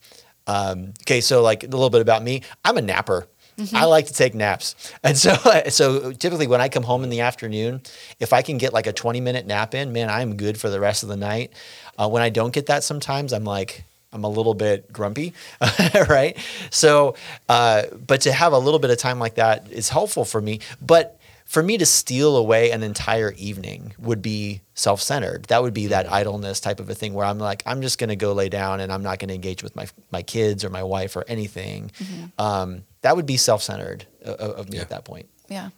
[0.46, 2.42] Um, okay, so like a little bit about me.
[2.64, 3.28] I'm a napper.
[3.72, 5.34] I like to take naps, and so
[5.68, 7.82] so typically when I come home in the afternoon,
[8.20, 10.80] if I can get like a 20 minute nap in, man, I'm good for the
[10.80, 11.52] rest of the night.
[11.98, 15.34] Uh, when I don't get that, sometimes I'm like I'm a little bit grumpy,
[16.08, 16.38] right?
[16.70, 17.16] So,
[17.48, 20.60] uh, but to have a little bit of time like that is helpful for me.
[20.80, 25.44] But for me to steal away an entire evening would be self-centered.
[25.44, 28.08] That would be that idleness type of a thing where I'm like, I'm just going
[28.08, 30.70] to go lay down and I'm not going to engage with my my kids or
[30.70, 31.90] my wife or anything.
[32.38, 34.82] Um, that would be self-centered of, of me Yeah.
[34.82, 35.28] at that point.
[35.48, 35.68] Yeah.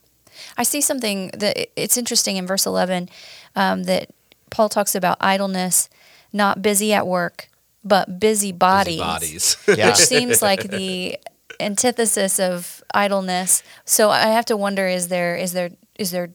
[0.57, 3.09] I see something that it's interesting in verse 11
[3.55, 4.11] um, that
[4.51, 5.89] Paul talks about idleness,
[6.33, 7.49] not busy at work,
[7.85, 8.99] but busy bodies.
[9.01, 9.57] Bodies.
[9.69, 9.89] Yeah.
[9.89, 11.19] Which seems like the
[11.61, 13.63] antithesis of idleness.
[13.85, 16.31] So I have to wonder is there is there is there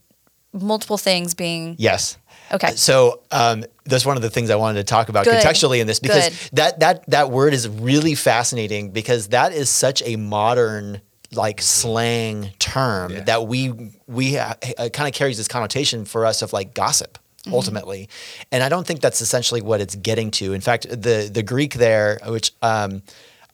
[0.53, 2.17] multiple things being Yes.
[2.53, 2.71] Okay.
[2.75, 5.43] So um, that's one of the things I wanted to talk about Good.
[5.43, 6.49] contextually in this because Good.
[6.57, 11.01] that that that word is really fascinating because that is such a modern
[11.33, 13.21] like slang term Yeah.
[13.21, 14.53] that we we uh,
[14.91, 17.55] kind of carries this connotation for us of like gossip Mm-hmm.
[17.55, 18.07] ultimately
[18.51, 21.73] and i don't think that's essentially what it's getting to in fact the the greek
[21.73, 23.01] there which um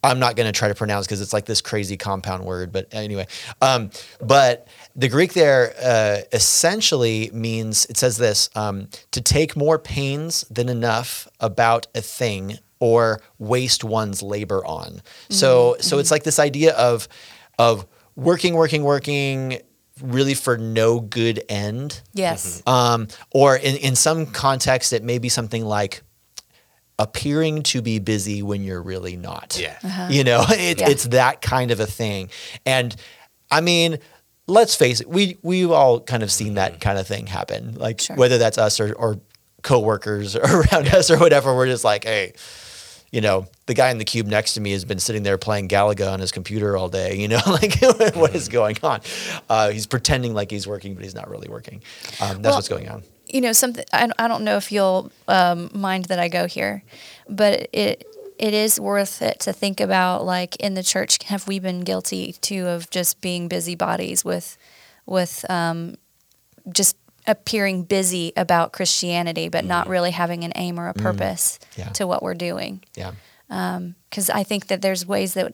[0.04, 2.72] I'm not going to try to pronounce because it's like this crazy compound word.
[2.72, 3.26] But anyway,
[3.64, 3.90] um,
[4.22, 10.42] but the Greek there uh, essentially means it says this um, to take more pains
[10.50, 15.02] than enough about a thing or waste one's labor on.
[15.30, 17.08] So so it's like this idea of
[17.60, 19.60] of working, working, working,
[20.02, 22.02] really for no good end.
[22.14, 22.64] Yes.
[22.66, 26.02] Um, or in, in some context, it may be something like
[27.00, 29.60] appearing to be busy when you're really not.
[29.60, 30.10] Yeah.
[30.10, 30.90] You know, it, Yeah.
[30.90, 32.30] it's that kind of a thing.
[32.66, 32.96] And
[33.52, 34.00] I mean,
[34.48, 37.76] let's face it, we, we've all kind of seen that kind of thing happen.
[37.76, 38.16] Like Sure.
[38.16, 39.20] whether that's us or, or
[39.62, 42.34] coworkers around us or whatever, we're just like, hey,
[43.12, 45.70] you know, the guy in the cube next to me has been sitting there playing
[45.70, 47.16] Galaga on his computer all day.
[47.18, 47.76] You know, like
[48.16, 49.02] what is going on?
[49.50, 51.82] Uh, he's pretending like he's working, but he's not really working.
[52.22, 53.04] Um, that's Well, what's going on.
[53.28, 56.82] you know something I, I don't know if you'll um, mind that i go here
[57.28, 58.06] but it
[58.40, 62.34] it is worth it to think about like in the church have we been guilty
[62.34, 64.58] too of just being busybodies with
[65.06, 65.96] with um,
[66.72, 69.92] just appearing busy about christianity but not mm.
[69.92, 71.02] really having an aim or a mm.
[71.02, 71.90] purpose Yeah.
[71.90, 73.12] to what we're doing Yeah.
[73.50, 75.54] Um, because i think that there's ways that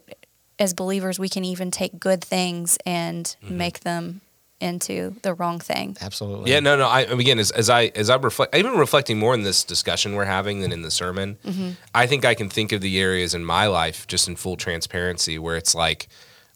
[0.60, 3.58] as believers we can even take good things and mm-hmm.
[3.58, 4.22] make them
[4.64, 6.52] into the wrong thing Absolutely.
[6.52, 6.88] Yeah, no, no.
[6.88, 10.26] I again, as, as I as I reflect, even reflecting more in this discussion we're
[10.26, 11.38] having than in the sermon,
[11.94, 15.38] I think I can think of the areas in my life, just in full transparency,
[15.38, 16.08] where it's like,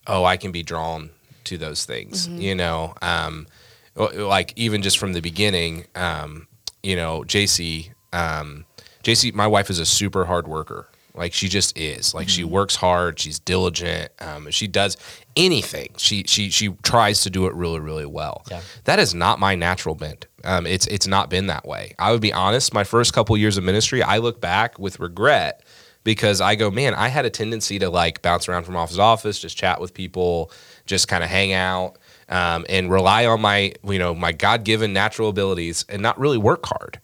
[0.08, 1.10] oh, I can be drawn
[1.46, 2.28] to those things.
[2.28, 3.48] You know, um,
[3.96, 6.48] like even just from the beginning, um,
[6.84, 8.66] you know, JC, um,
[9.04, 10.90] JC, my wife is a super hard worker.
[11.18, 12.14] Like she just is.
[12.14, 13.20] Like she works hard.
[13.20, 14.12] She's diligent.
[14.20, 14.98] Um, she does
[15.36, 15.90] anything.
[15.98, 18.44] She she she tries to do it really really well.
[18.50, 18.62] Yeah.
[18.84, 20.28] That is not my natural bent.
[20.44, 21.96] Um, it's it's not been that way.
[21.98, 22.74] I would be honest.
[22.74, 25.64] My first couple years of ministry, I look back with regret
[26.04, 29.02] because I go, man, I had a tendency to like bounce around from office to
[29.02, 30.52] office, just chat with people,
[30.86, 31.98] just kind of hang out,
[32.30, 36.38] um, and rely on my you know my God given natural abilities and not really
[36.38, 37.00] work hard.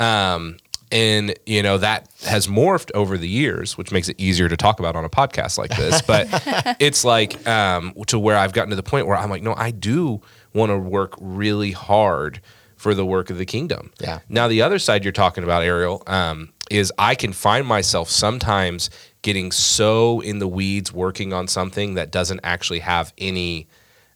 [0.00, 0.56] Um,
[0.92, 4.78] and you know that has morphed over the years, which makes it easier to talk
[4.78, 6.00] about on a podcast like this.
[6.06, 6.28] But
[6.78, 9.70] it's like um, to where I've gotten to the point where I'm like, no, I
[9.70, 10.20] do
[10.52, 12.40] want to work really hard
[12.76, 13.92] for the work of the kingdom.
[13.98, 14.18] Yeah.
[14.28, 18.90] Now the other side you're talking about, Ariel, um, is I can find myself sometimes
[19.22, 23.68] getting so in the weeds working on something that doesn't actually have any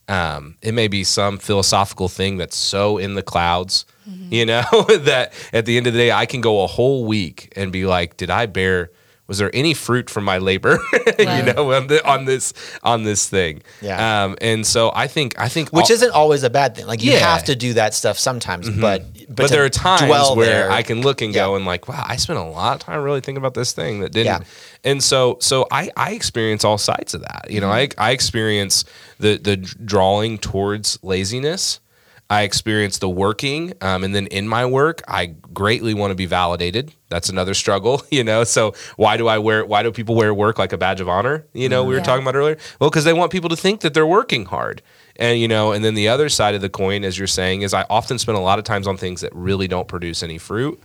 [0.09, 3.87] um, it may be some philosophical thing that's so in the clouds,
[4.31, 4.63] you know,
[5.01, 7.87] that at the end of the day, I can go a whole week and be
[7.87, 8.91] like, did I bear?
[9.29, 10.79] Was there any fruit from my labor,
[11.19, 12.53] you know, on, the, on this
[12.85, 13.61] on this thing?
[13.83, 14.23] Yeah.
[14.27, 16.87] Um, and so I think I think Which all- isn't always a bad thing.
[16.87, 17.19] Like you Yeah.
[17.19, 17.27] Mm-hmm.
[17.33, 20.03] have to do that stuff sometimes, but, but but there are times
[20.37, 22.81] where there- I can look and go and like, wow, I spent a lot of
[22.83, 24.27] time really thinking about this thing that didn't.
[24.43, 24.47] Yeah.
[24.85, 27.47] And so, so I, I experience all sides of that.
[27.51, 28.01] You know, Mm-hmm.
[28.01, 28.85] I, I experience
[29.19, 31.81] the the drawing towards laziness.
[32.29, 36.27] I experience the working, um, and then in my work, I greatly want to be
[36.27, 36.93] validated.
[37.09, 38.43] That's another struggle, you know.
[38.43, 39.65] So why do I wear?
[39.65, 41.47] Why do people wear work like a badge of honor?
[41.53, 42.05] You know, we were Yeah.
[42.05, 42.59] talking about earlier.
[42.81, 44.83] Well, because they want people to think that they're working hard,
[45.15, 45.71] and you know.
[45.71, 48.37] And then the other side of the coin, as you're saying, is I often spend
[48.37, 50.81] a lot of times on things that really don't produce any fruit.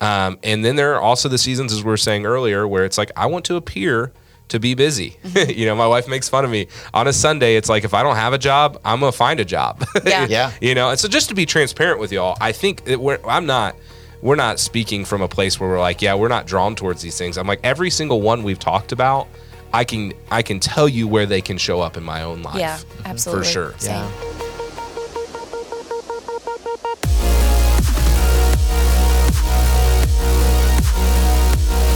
[0.00, 2.98] Um, and then there are also the seasons, as we were saying earlier, where it's
[2.98, 4.12] like I want to appear
[4.50, 5.16] to be busy.
[5.48, 7.56] you know, my wife makes fun of me on a Sunday.
[7.56, 9.84] It's like if I don't have a job, I'm gonna find a job.
[10.04, 10.26] Yeah.
[10.30, 10.52] Yeah.
[10.60, 10.90] you know.
[10.90, 13.74] And so just to be transparent with y'all, I think that we're, I'm not.
[14.22, 17.16] We're not speaking from a place where we're like, yeah, we're not drawn towards these
[17.16, 17.38] things.
[17.38, 19.28] I'm like every single one we've talked about.
[19.72, 22.58] I can I can tell you where they can show up in my own life.
[22.58, 23.44] Yeah, absolutely.
[23.46, 23.74] For sure.
[23.78, 23.94] Same.
[23.94, 24.49] Yeah.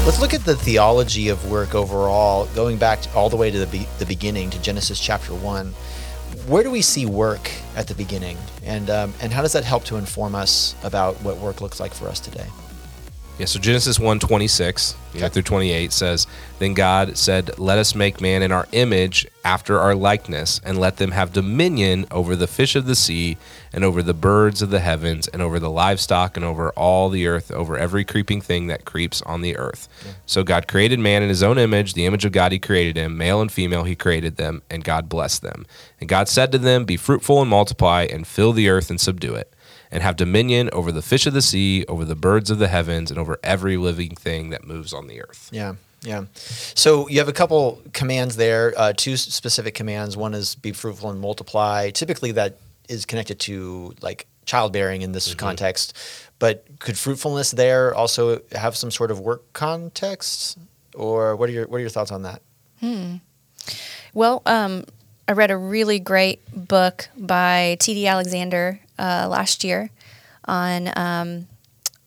[0.04, 3.58] Let's look at the theology of work overall, going back to, all the way to
[3.58, 5.68] the, be- the beginning, to Genesis chapter 1.
[6.46, 8.36] Where do we see work at the beginning?
[8.64, 11.94] And, um, and how does that help to inform us about what work looks like
[11.94, 12.46] for us today?
[13.38, 15.32] Yeah, so Genesis 1 26 you know, Okay.
[15.34, 16.26] through 28 says,
[16.60, 20.98] Then God said, Let us make man in our image, after our likeness, and let
[20.98, 23.36] them have dominion over the fish of the sea,
[23.72, 27.26] and over the birds of the heavens, and over the livestock, and over all the
[27.26, 29.88] earth, over every creeping thing that creeps on the earth.
[30.26, 33.16] So God created man in his own image, the image of God he created him,
[33.16, 35.66] male and female he created them, and God blessed them.
[36.00, 39.34] And God said to them, Be fruitful and multiply, and fill the earth and subdue
[39.34, 39.52] it
[39.94, 43.12] and have dominion over the fish of the sea, over the birds of the heavens,
[43.12, 45.48] and over every living thing that moves on the earth.
[45.52, 46.24] Yeah, yeah.
[46.34, 50.16] So you have a couple commands there, uh, two specific commands.
[50.16, 51.90] One is be fruitful and multiply.
[51.90, 55.96] Typically, that is connected to like childbearing in this context.
[56.40, 60.58] But could fruitfulness there also have some sort of work context,
[60.96, 62.42] or what are your what are your thoughts on that?
[62.80, 63.16] Hmm.
[64.12, 64.86] Well, um,
[65.28, 68.08] I read a really great book by T.D.
[68.08, 69.90] Alexander uh, last year
[70.46, 71.46] on um,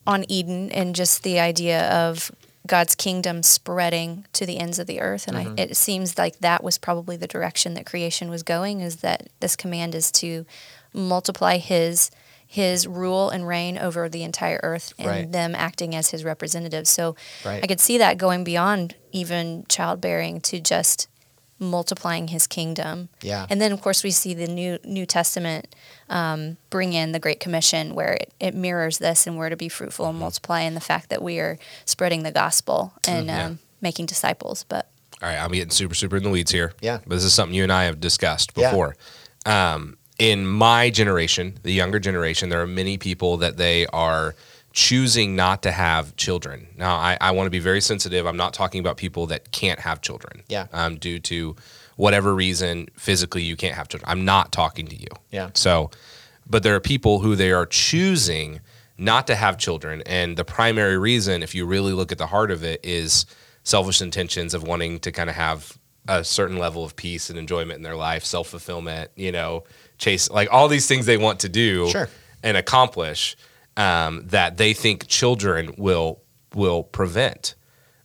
[0.05, 2.31] on Eden and just the idea of
[2.65, 5.27] God's kingdom spreading to the ends of the earth.
[5.27, 8.81] And I, it seems like that was probably the direction that creation was going.
[8.81, 10.45] Is that this command is to
[10.93, 12.11] multiply His
[12.45, 15.31] His rule and reign over the entire earth, and Right.
[15.31, 16.89] them acting as His representatives.
[16.89, 17.63] So Right.
[17.63, 21.07] I could see that going beyond even childbearing to just
[21.59, 23.09] multiplying his kingdom.
[23.21, 23.45] Yeah.
[23.49, 25.75] And then of course we see the new New Testament
[26.09, 29.69] um, bring in the Great Commission where it, it mirrors this and we're to be
[29.69, 30.09] fruitful Mm-hmm.
[30.11, 33.45] and multiply and the fact that we are spreading the gospel and Yeah.
[33.45, 34.63] um, making disciples.
[34.67, 34.89] But
[35.21, 36.73] All right, I'm getting super, super in the weeds here.
[36.81, 36.99] Yeah.
[37.07, 38.69] But this is something you and I have discussed Yeah.
[38.69, 38.95] before.
[39.45, 44.35] Um, in my generation, the younger generation, there are many people that they are
[44.77, 46.67] choosing not to have children.
[46.77, 48.27] Now, I, I want to be very sensitive.
[48.27, 50.43] I'm not talking about people that can't have children.
[50.49, 50.67] Yeah.
[50.71, 51.55] Um, due to
[51.95, 54.07] whatever reason, physically, you can't have children.
[54.07, 55.07] I'm not talking to you.
[55.31, 55.49] Yeah.
[55.55, 55.89] So,
[56.47, 58.59] but there are people who they are choosing
[58.99, 60.03] not to have children.
[60.05, 63.25] And the primary reason, if you really look at the heart of it, is
[63.63, 65.75] selfish intentions of wanting to kind of have
[66.07, 69.63] a certain level of peace and enjoyment in their life, self fulfillment, you know,
[69.97, 72.07] chase like all these things they want to do Sure.
[72.43, 73.35] and accomplish
[73.77, 76.21] um, that they think children will
[76.53, 77.55] will prevent.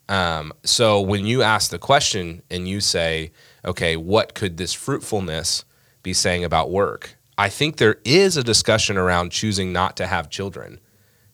[0.09, 3.33] Um, so when you ask the question and you say,
[3.65, 5.65] okay, what could this fruitfulness
[6.03, 7.17] be saying about work?
[7.39, 10.81] I think there is a discussion around choosing not to have children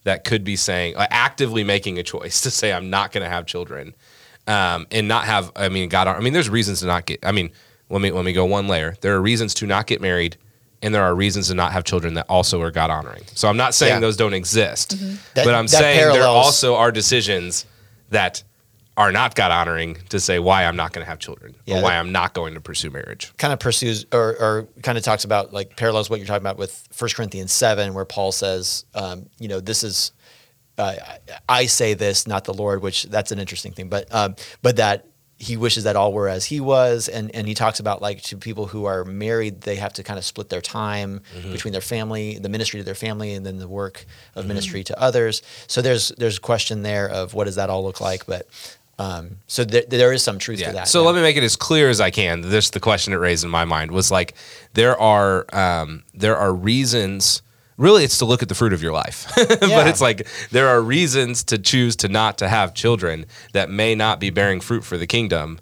[0.05, 3.31] that could be saying, uh, actively making a choice to say, I'm not going to
[3.31, 3.95] have children
[4.47, 7.33] um, and not have, I mean, God, I mean, there's reasons to not get, I
[7.33, 7.51] mean,
[7.91, 8.95] let me, let me go one layer.
[9.01, 10.37] There are reasons to not get married
[10.83, 13.23] and there are reasons to not have children that also are God honoring.
[13.35, 14.01] So I'm not saying Yeah.
[14.01, 14.91] those don't exist,
[15.35, 17.67] That- but I'm saying there also are decisions
[18.11, 18.43] that
[18.97, 21.83] are not God honoring to say why I'm not going to have children Yeah, or
[21.83, 23.33] why I'm not going to pursue marriage.
[23.39, 26.59] kind of pursues or, or kind of talks about like parallels what you're talking about
[26.59, 30.11] with 1 Corinthians 7 where Paul says um, you know this is
[30.79, 34.35] uh, I I say this not the Lord which that's an interesting thing but um,
[34.63, 35.07] but that
[35.39, 38.37] he wishes that all were as he was and and he talks about like to
[38.37, 41.21] people who are married they have to kind of split their time
[41.53, 45.01] between their family the ministry to their family and then the work of ministry to
[45.01, 48.49] others so there's there's a question there of what does that all look like but
[49.01, 51.07] um, so there, there is some truth to that So yeah.
[51.07, 52.41] let me make it as clear as I can.
[52.41, 54.35] This the question it raised in my mind was like
[54.75, 57.43] there are um, there are reasons.
[57.79, 60.83] Really, it's to look at the fruit of your life, but it's like there are
[60.83, 64.99] reasons to choose to not to have children that may not be bearing fruit for
[64.99, 65.61] the kingdom,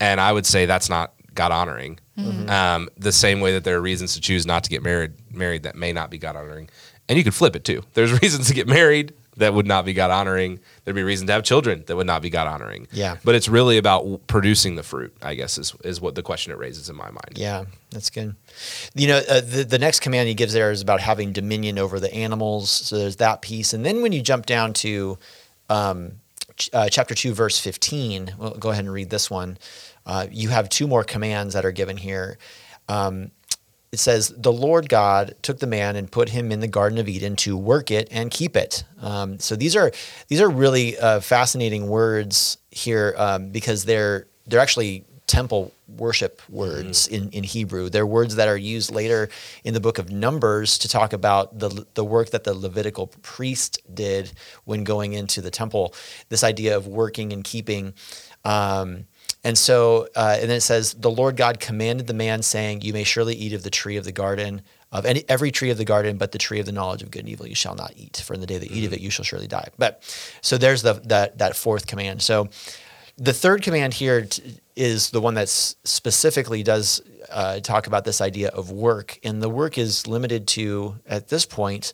[0.00, 2.00] and I would say that's not God honoring.
[2.48, 5.62] Um, the same way that there are reasons to choose not to get married married
[5.62, 6.68] that may not be God honoring,
[7.08, 7.82] and you could flip it too.
[7.94, 10.60] There's reasons to get married that would not be God honoring.
[10.84, 12.86] There'd be reason to have children that would not be God honoring.
[12.92, 13.16] Yeah.
[13.24, 16.58] But it's really about producing the fruit, I guess, is, is what the question it
[16.58, 17.32] raises in my mind.
[17.36, 18.36] Yeah, that's good.
[18.94, 21.98] You know, uh, the the next command he gives there is about having dominion over
[21.98, 22.70] the animals.
[22.70, 25.18] So there's that piece, and then when you jump down to
[25.68, 26.12] um,
[26.56, 29.58] ch- uh, chapter two, verse fifteen, well, go ahead and read this one.
[30.06, 32.38] Uh, you have two more commands that are given here.
[32.88, 33.30] Um,
[33.90, 37.08] it says, The Lord God took the man and put him in the Garden of
[37.08, 38.84] Eden to work it and keep it.
[39.00, 39.92] Um, so these are
[40.28, 47.06] these are really uh, fascinating words here um, because they're they're actually temple worship words
[47.06, 47.90] in, in Hebrew.
[47.90, 49.28] They're words that are used later
[49.62, 53.80] in the book of Numbers to talk about the the work that the Levitical priest
[53.94, 54.32] did
[54.64, 55.94] when going into the temple.
[56.28, 57.94] This idea of working and keeping.
[58.44, 59.06] Um,
[59.44, 62.92] and so, uh, and then it says, the Lord God commanded the man, saying, You
[62.92, 65.84] may surely eat of the tree of the garden, of any, every tree of the
[65.84, 68.16] garden, but the tree of the knowledge of good and evil you shall not eat.
[68.24, 69.68] For in the day that you eat of it, you shall surely die.
[69.78, 70.02] But
[70.40, 72.22] so there's the that that fourth command.
[72.22, 72.48] So
[73.16, 78.20] the third command here t- is the one that specifically does uh, talk about this
[78.20, 81.92] idea of work, and the work is limited to at this point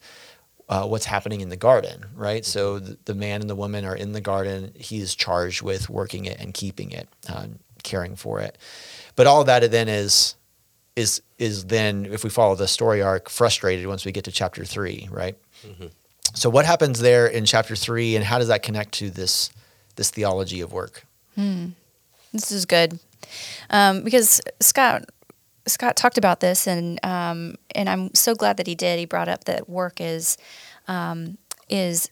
[0.68, 2.44] uh, what's happening in the garden, right?
[2.44, 4.72] So the, the man and the woman are in the garden.
[4.74, 8.56] He is charged with working it and keeping it, um, caring for it.
[9.16, 10.36] But all of that then is
[10.96, 14.64] is is then, if we follow the story arc, frustrated once we get to chapter
[14.64, 15.36] three, right?
[16.34, 19.50] So what happens there in chapter three, and how does that connect to this
[19.96, 21.04] this theology of work?
[22.32, 22.98] This is good
[23.70, 25.04] um, because Scott
[25.66, 28.98] Scott talked about this, and um, and I'm so glad that he did.
[28.98, 30.36] He brought up that work is
[30.88, 31.38] um,
[31.68, 32.10] is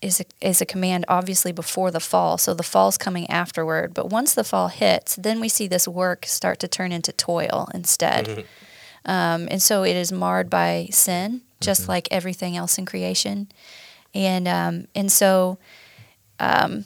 [0.00, 2.38] is a, is a command obviously before the fall.
[2.38, 3.94] So the fall's coming afterward.
[3.94, 7.68] But once the fall hits, then we see this work start to turn into toil
[7.74, 8.28] instead.
[9.04, 13.48] Um, and so it is marred by sin, just like everything else in creation.
[14.14, 15.58] And um, and so
[16.38, 16.84] um,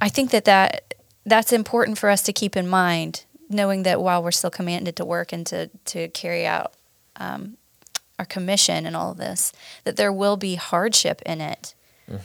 [0.00, 0.94] I think that that
[1.26, 5.04] that's important for us to keep in mind, knowing that while we're still commanded to
[5.04, 6.72] work and to to carry out
[7.16, 7.56] um,
[8.18, 9.52] our commission and all of this,
[9.84, 11.74] that there will be hardship in it.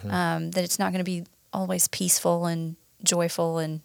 [0.08, 3.80] Um, that it's not going to be always peaceful and joyful and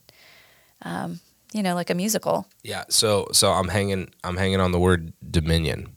[0.83, 1.19] um,
[1.53, 2.47] you know like a musical.
[2.63, 2.85] Yeah.
[2.89, 5.89] So so I'm hanging I'm hanging on the word dominion.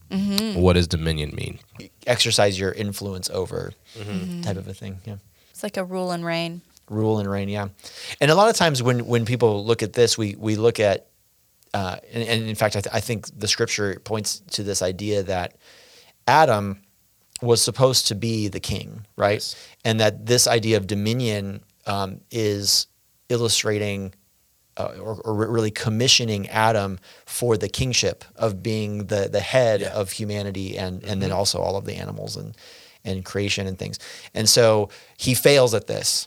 [0.57, 1.59] What does dominion mean?
[2.07, 4.40] Exercise your influence over Mm-hmm.
[4.40, 4.99] type of a thing.
[5.05, 5.16] Yeah.
[5.51, 6.62] It's like a rule and reign.
[6.90, 7.68] rule and reign yeah
[8.20, 11.07] and a lot of times when when people look at this we we look at
[11.74, 15.22] uh, and, and in fact I, th- I think the scripture points to this idea
[15.24, 15.56] that
[16.26, 16.82] adam
[17.40, 19.56] was supposed to be the king right Yes.
[19.84, 22.86] and that this idea of dominion um, is
[23.28, 24.14] illustrating
[24.76, 29.88] uh, or, or really commissioning Adam for the kingship of being the the head Yeah.
[29.92, 32.56] of humanity and and then also all of the animals and
[33.04, 33.98] and creation and things.
[34.32, 36.26] And so he fails at this,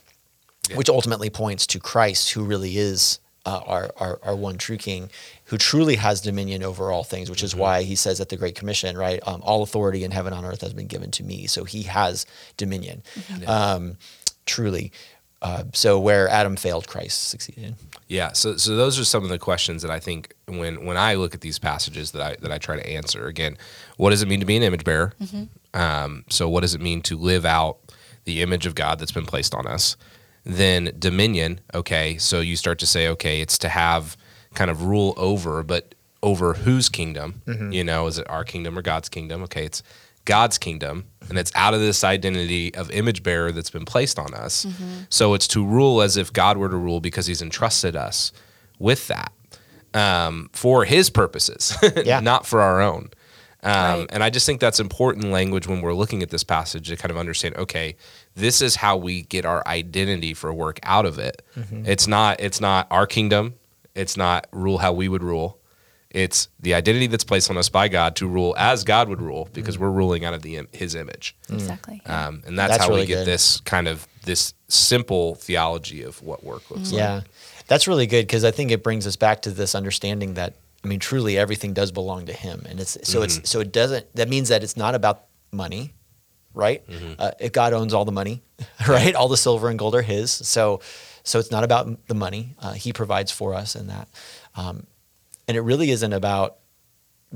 [0.74, 5.08] which ultimately points to Christ, who really is uh, our, our our one true King,
[5.44, 7.30] who truly has dominion over all things.
[7.30, 9.20] Which is why he says at the Great Commission, right?
[9.26, 11.46] Um, all authority in heaven and on earth has been given to me.
[11.46, 12.26] So he has
[12.56, 13.02] dominion,
[13.46, 13.96] um,
[14.44, 14.92] truly.
[15.42, 17.76] Uh, so where Adam failed, Christ succeeded.
[18.08, 21.14] Yeah, so so those are some of the questions that I think when when I
[21.14, 23.26] look at these passages that I that I try to answer.
[23.26, 23.56] Again,
[23.96, 25.12] what does it mean to be an image bearer?
[25.74, 27.78] Um, so what does it mean to live out
[28.24, 29.96] the image of God that's been placed on us?
[30.48, 31.60] Then dominion.
[31.74, 34.16] Okay, so you start to say, okay, it's to have
[34.54, 37.42] kind of rule over, but over whose kingdom?
[37.72, 39.42] You know, is it our kingdom or God's kingdom?
[39.42, 39.82] Okay, it's
[40.24, 44.34] God's kingdom, and it's out of this identity of image bearer that's been placed on
[44.34, 44.66] us.
[45.08, 48.32] So it's to rule as if God were to rule because He's entrusted us
[48.78, 49.32] with that
[49.94, 52.20] um, for His purposes, Yeah.
[52.20, 53.10] not for our own.
[53.62, 54.06] Um, Right.
[54.10, 57.10] And I just think that's important language when we're looking at this passage to kind
[57.10, 57.56] of understand.
[57.56, 57.96] Okay,
[58.36, 61.42] this is how we get our identity for work out of it.
[61.56, 61.86] Mm-hmm.
[61.86, 62.38] It's not.
[62.40, 63.54] It's not our kingdom.
[63.94, 65.58] It's not rule how we would rule.
[66.10, 69.48] It's the identity that's placed on us by God to rule as God would rule
[69.52, 69.80] because mm.
[69.80, 71.34] we're ruling out of the His image.
[71.48, 71.54] Mm.
[71.54, 72.02] Exactly.
[72.06, 73.26] Um, and that's, That's how really we get good.
[73.26, 76.98] this kind of this simple theology of what work looks like.
[76.98, 77.20] Yeah,
[77.66, 80.88] that's really good because I think it brings us back to this understanding that I
[80.88, 83.44] mean, truly everything does belong to Him, and it's so it's mm-hmm.
[83.44, 84.06] so it doesn't.
[84.14, 85.94] That means that it's not about money,
[86.56, 86.82] right?
[87.18, 88.42] Uh, if God owns all the money,
[88.88, 89.14] right?
[89.14, 90.30] All the silver and gold are His.
[90.32, 90.80] So,
[91.22, 92.56] so it's not about the money.
[92.58, 94.08] Uh, he provides for us in that,
[94.56, 94.86] um,
[95.46, 96.56] and it really isn't about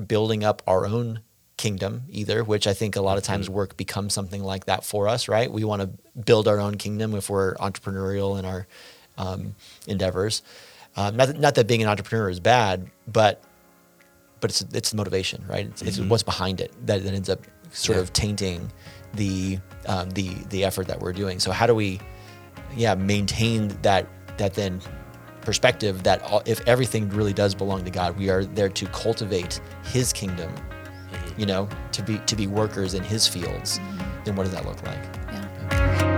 [0.06, 1.20] building up our own
[1.56, 5.06] kingdom either, which I think a lot of times work becomes something like that for
[5.08, 5.50] us, right?
[5.52, 8.66] We want to build our own kingdom if we're entrepreneurial in our
[9.18, 9.54] um,
[9.86, 10.42] endeavors.
[10.96, 13.42] Um, not, that, not that being an entrepreneur is bad, but
[14.40, 15.66] but it's it's the motivation, right?
[15.66, 17.40] It's, it's what's behind it that, that ends up
[17.72, 18.02] sort Yeah.
[18.02, 18.70] of tainting
[19.14, 21.40] the um, the the effort that we're doing.
[21.40, 22.00] So how do we,
[22.76, 24.06] yeah, maintain that
[24.38, 24.80] that then
[25.42, 29.61] perspective that all, if everything really does belong to God, we are there to cultivate
[29.84, 30.52] His kingdom.
[31.36, 33.80] You know, to be to be workers in His fields.
[34.24, 35.02] Then what does that look like?
[35.32, 36.09] Yeah.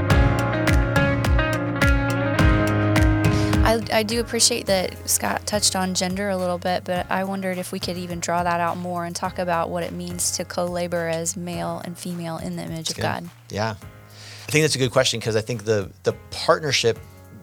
[3.73, 7.59] I, I do appreciate that Scott touched on gender a little bit, but I wondered
[7.59, 10.45] if we could even draw that out more and talk about what it means to
[10.45, 13.03] co labor as male and female in the image of Good.
[13.03, 13.31] God.
[13.49, 16.99] Yeah, I think that's a good question because I think the the partnership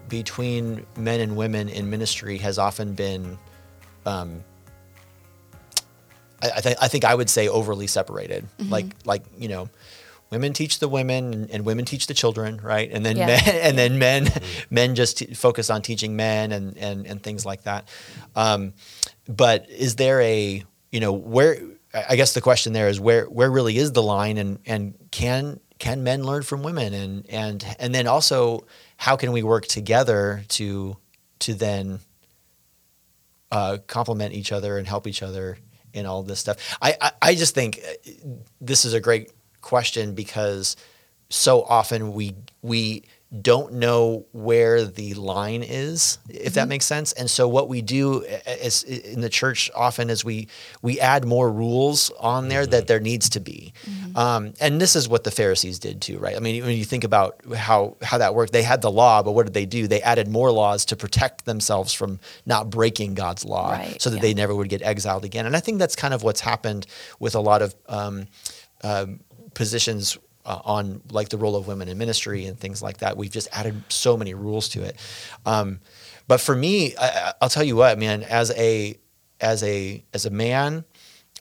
[0.07, 3.37] between men and women in ministry has often been,
[4.05, 4.43] um,
[6.41, 8.47] I, I, th- I think I would say overly separated.
[8.59, 9.69] Like like you know,
[10.31, 12.89] women teach the women and, and women teach the children, right?
[12.91, 13.25] And then Yeah.
[13.27, 14.27] men and then men
[14.69, 17.87] men just t- focus on teaching men and and and things like that.
[18.35, 18.73] Um,
[19.27, 21.57] but is there a you know where
[21.93, 24.93] I I guess the question there is where where really is the line and and
[25.11, 28.65] can can men learn from women and and and then also
[28.97, 30.97] how can we work together to
[31.39, 31.99] to then
[33.51, 35.57] uh, complement each other and help each other
[35.93, 36.77] in all this stuff.
[36.81, 38.11] I, I, I just think uh,
[38.61, 40.75] this is a great question because
[41.29, 43.03] so often we we
[43.41, 47.13] don't know where the line is, if that makes sense.
[47.13, 50.47] And so what we do is in the church often is we
[50.81, 53.71] we add more rules on there that there needs to be.
[54.15, 56.35] Um, and this is what the Pharisees did too, right?
[56.35, 59.33] I mean, when you think about how how that worked, they had the law, but
[59.33, 59.87] what did they do?
[59.87, 64.15] They added more laws to protect themselves from not breaking God's law, Right, so that
[64.15, 64.21] yeah.
[64.23, 65.45] they never would get exiled again.
[65.45, 66.87] And I think that's kind of what's happened
[67.19, 68.25] with a lot of um,
[68.83, 69.19] um,
[69.59, 73.17] positions uh, on like the role of women in ministry and things like that.
[73.17, 74.95] We've just added so many rules to it.
[75.45, 75.79] Um,
[76.27, 78.23] but for me, I, I- I'll tell you what, man.
[78.23, 78.95] As a
[79.41, 80.85] as a as a man,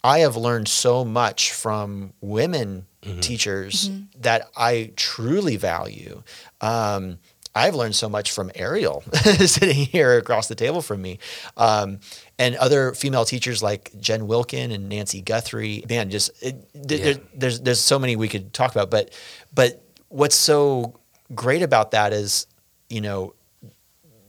[0.05, 2.85] I have learned so much from women
[3.21, 3.89] teachers
[4.21, 6.23] that I truly value.
[6.61, 7.19] Um,
[7.55, 9.03] I've learned so much from Ariel
[9.47, 11.19] sitting here across the table from me,
[11.57, 12.01] um,
[12.39, 15.85] and other female teachers like Jen Wilkin and Nancy Guthrie.
[15.89, 17.13] Man, just it, th- Yeah.
[17.13, 19.13] there- there's there's so many we could talk about, but
[19.55, 20.95] but what's so
[21.35, 22.47] great about that is,
[22.89, 23.35] you know,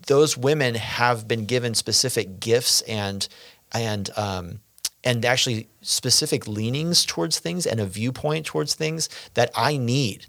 [0.08, 3.28] those women have been given specific gifts and
[3.72, 4.60] and um,
[5.04, 10.26] and actually specific leanings towards things and a viewpoint towards things that I need.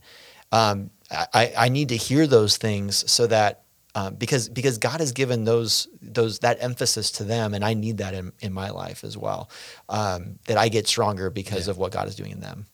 [0.53, 3.63] Um, I, I need to hear those things so that
[3.95, 7.99] um, because because God has given those those that emphasis to them, and I need
[7.99, 9.51] that in, in my life as well.
[9.89, 12.67] Um, that I get stronger because of what God is doing in them.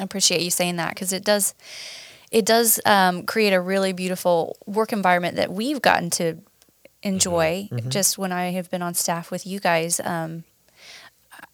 [0.00, 1.54] I appreciate you saying that because it does
[2.30, 6.38] it does um, create a really beautiful work environment that we've gotten to
[7.02, 10.44] enjoy just when I have been on staff with you guys um,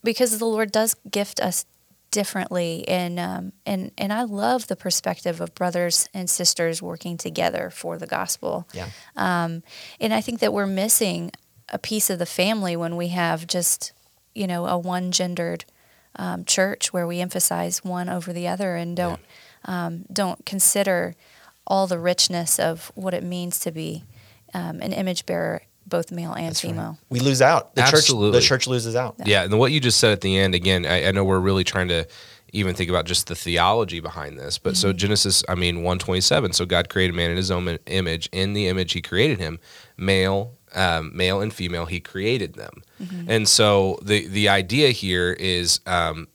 [0.02, 1.66] because the Lord does gift us
[2.14, 7.70] differently and um, and and I love the perspective of brothers and sisters working together
[7.70, 8.68] for the gospel.
[8.72, 8.88] Yeah.
[9.16, 9.64] Um,
[10.00, 11.32] and I think that we're missing
[11.70, 13.92] a piece of the family when we have just,
[14.32, 15.64] you know, a one gendered
[16.14, 19.20] um, church where we emphasize one over the other and don't
[19.64, 21.16] um, don't consider
[21.66, 24.04] all the richness of what it means to be
[24.52, 26.98] um, an image bearer, both male and female.
[27.10, 27.74] We lose out.
[27.74, 28.38] The Absolutely.
[28.38, 29.16] church the church loses out.
[29.24, 31.64] Yeah, and what you just said at the end again, I, I know we're really
[31.64, 32.06] trying to
[32.52, 34.58] even think about just the theology behind this.
[34.58, 36.52] But so Genesis, I mean, one twenty seven.
[36.52, 38.28] So God created man in His own image.
[38.32, 39.58] In the image He created him,
[39.96, 41.86] male, um, male and female.
[41.86, 42.82] He created them.
[43.28, 46.28] And so the the idea here is, um,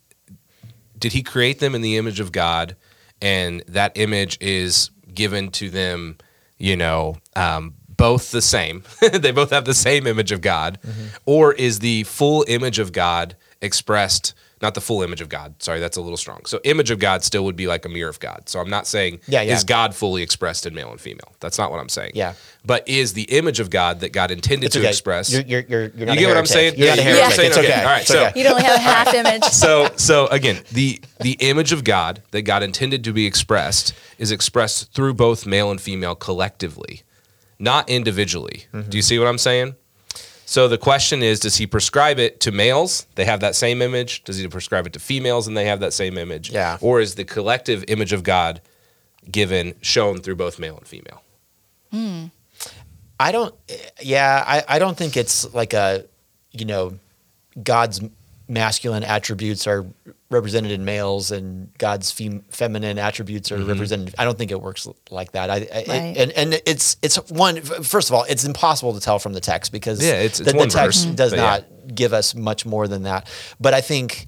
[0.98, 2.76] did He create them in the image of God,
[3.22, 6.18] and that image is given to them,
[6.58, 7.16] you know.
[7.36, 8.84] Um, both the same.
[9.12, 10.80] they both have the same image of God.
[10.86, 11.04] Mm-hmm.
[11.28, 15.80] Or is the full image of God expressed, not the full image of God, sorry,
[15.80, 16.46] that's a little strong.
[16.46, 18.50] So, image of God still would be like a mirror of God.
[18.50, 19.54] So, I'm not saying, Yeah, yeah.
[19.56, 21.34] is God fully expressed in male and female?
[21.40, 22.12] That's not what I'm saying.
[22.16, 22.34] Yeah.
[22.66, 24.90] But is the image of God that God intended It's to okay.
[24.90, 25.32] express?
[25.32, 26.74] You're, you're, you're, you're not You a get what I'm saying?
[26.78, 27.50] You're Yeah, not a you get what I'm saying?
[27.50, 27.68] It's Okay.
[27.70, 27.80] okay.
[27.82, 28.40] All right, It's so- okay.
[28.40, 29.44] You don't have a half image.
[29.44, 34.32] so so again the the image of god that god intended to be expressed is
[34.32, 37.02] expressed through both male and female collectively
[37.60, 38.90] not individually Mm-hmm.
[38.90, 39.76] do you see what i'm saying
[40.46, 44.24] so the question is does he prescribe it to males they have that same image
[44.24, 46.78] does he prescribe it to females and they have that same image Yeah.
[46.82, 48.62] or is the collective image of god
[49.30, 51.22] given shown through both male and female
[51.92, 52.26] Hmm.
[53.20, 53.54] I don't.
[54.00, 56.06] Yeah, I, I don't think it's like a,
[56.52, 57.00] you know,
[57.62, 58.00] God's
[58.48, 59.86] masculine attributes are
[60.30, 63.70] represented in males and God's fem- feminine attributes are Mm-hmm.
[63.70, 64.16] represented.
[64.20, 65.50] I don't think it works like that.
[65.50, 66.18] I, I Right.
[66.18, 67.62] and and it's it's one.
[67.62, 70.58] First of all, it's impossible to tell from the text because Yeah, it's- it's the,
[70.58, 71.44] the text verse, does but yeah.
[71.44, 73.28] not give us much more than that.
[73.60, 74.28] But I think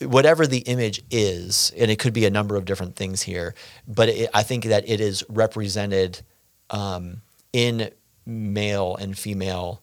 [0.00, 3.54] whatever the image is, and it could be a number of different things here,
[3.86, 6.22] but it, I think that it is represented
[6.70, 7.20] um,
[7.52, 7.90] in
[8.26, 9.82] male and female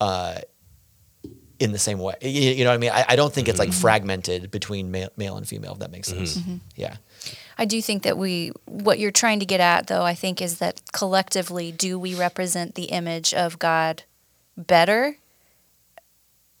[0.00, 0.38] uh,
[1.58, 2.14] in the same way.
[2.20, 2.90] You, you know what I mean?
[2.90, 3.80] I, I don't think it's like mm-hmm.
[3.80, 6.36] fragmented between male, male and female, if that makes sense.
[6.36, 6.50] Mm-hmm.
[6.50, 6.66] Mm-hmm.
[6.76, 6.96] Yeah.
[7.58, 10.58] I do think that we, what you're trying to get at, though, I think is
[10.58, 14.02] that collectively, do we represent the image of God
[14.56, 15.16] better?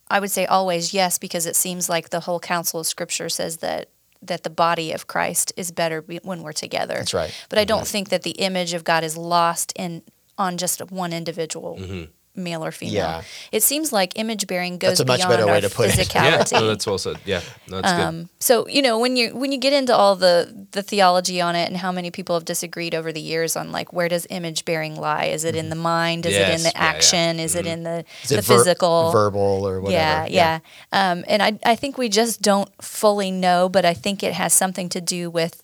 [0.08, 3.58] I would say always yes, because it seems like the whole counsel of Scripture says
[3.58, 3.90] that
[4.22, 6.94] that the body of Christ is better be- when we're together.
[6.94, 7.46] That's right.
[7.48, 10.02] But I don't think that the image of God is lost in
[10.38, 12.06] on just one individual.
[12.36, 12.94] Male or female.
[12.94, 13.22] Yeah.
[13.52, 15.88] It seems like image bearing goes That's a much beyond better way our to put
[15.90, 15.96] it.
[16.14, 16.52] yeah physicality.
[16.52, 19.52] no, that's well said yeah no, that's good Um, so you know when you when
[19.52, 22.94] you get into all the the theology on it and how many people have disagreed
[22.94, 25.24] over the years on like where does image bearing lie?
[25.26, 26.26] Is it in the mind?
[26.26, 26.88] Is it in Yes, the yeah, yeah.
[26.90, 27.40] action?
[27.40, 29.10] Is it in the Is the it ver- physical?
[29.12, 29.92] verbal, or whatever?
[29.92, 30.58] Yeah, yeah.
[30.92, 34.52] Um, and I I think we just don't fully know, but I think it has
[34.52, 35.62] something to do with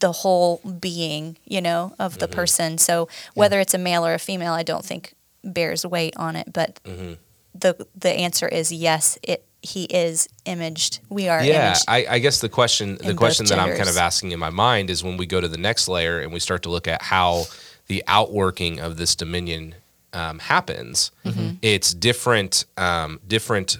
[0.00, 2.20] the whole being, you know, of Mm-hmm.
[2.20, 2.78] the person.
[2.78, 5.12] So whether it's a male or a female, I don't think
[5.44, 6.52] bears weight on it.
[6.52, 7.14] But Mm-hmm.
[7.54, 9.18] the the answer is yes.
[9.22, 11.00] It he is imaged.
[11.08, 11.84] We are yeah imaged.
[11.88, 14.90] I, I guess the question the question that i'm kind of asking in my mind
[14.90, 17.44] is when we go to the next layer and we start to look at how
[17.86, 19.74] the outworking of this dominion
[20.12, 21.56] um, happens Mm-hmm.
[21.62, 23.78] it's different um, different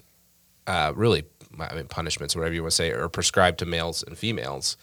[0.67, 1.25] uh, really
[1.61, 4.77] I mean, punishments whatever you want to say are prescribed to males and females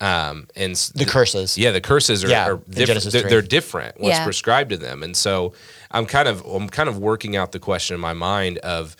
[0.00, 1.58] um, and s- The curses.
[1.58, 3.04] yeah, the curses are, Yeah, are in different.
[3.12, 4.00] They're, they're different.
[4.00, 4.24] What's Yeah.
[4.24, 5.52] prescribed to them, and so
[5.90, 8.96] I'm kind of I'm kind of working out the question in my mind of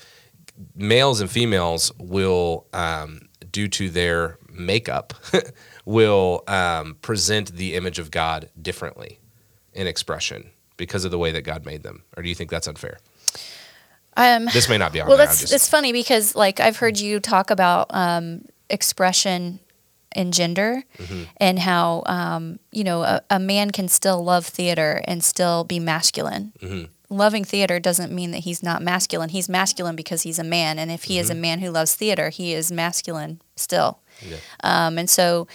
[0.74, 5.14] males and females will, um, due to their makeup,
[5.84, 9.20] will um, present the image of God differently
[9.72, 12.02] in expression because of the way that God made them.
[12.16, 12.98] Or do you think that's unfair?
[14.16, 16.98] Um, This may not be on well, that's just- it's funny because like I've heard
[16.98, 19.60] you talk about um, expression
[20.14, 20.82] in gender
[21.36, 25.78] and how um, you know a, a man can still love theater and still be
[25.78, 26.52] masculine.
[27.10, 29.30] Loving theater doesn't mean that he's not masculine.
[29.30, 32.28] He's masculine because he's a man and if he is a man who loves theater
[32.30, 34.00] he is masculine still.
[34.62, 35.46] Um, and so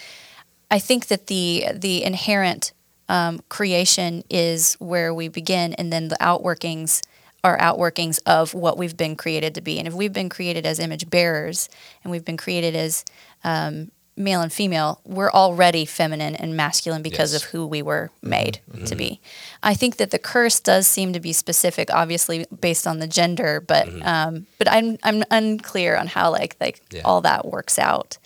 [0.72, 2.72] I think that the the inherent
[3.10, 7.02] um, creation is where we begin, and then the outworkings
[7.44, 9.78] are outworkings of what we've been created to be.
[9.78, 11.70] And if we've been created as image bearers,
[12.04, 13.04] and we've been created as
[13.44, 17.44] um, male and female, we're already feminine and masculine because Yes.
[17.44, 19.20] of who we were made to be.
[19.64, 23.60] I think that the curse does seem to be specific, obviously based on the gender,
[23.60, 27.02] but um, but I'm I'm unclear on how like like Yeah.
[27.06, 28.18] all that works out.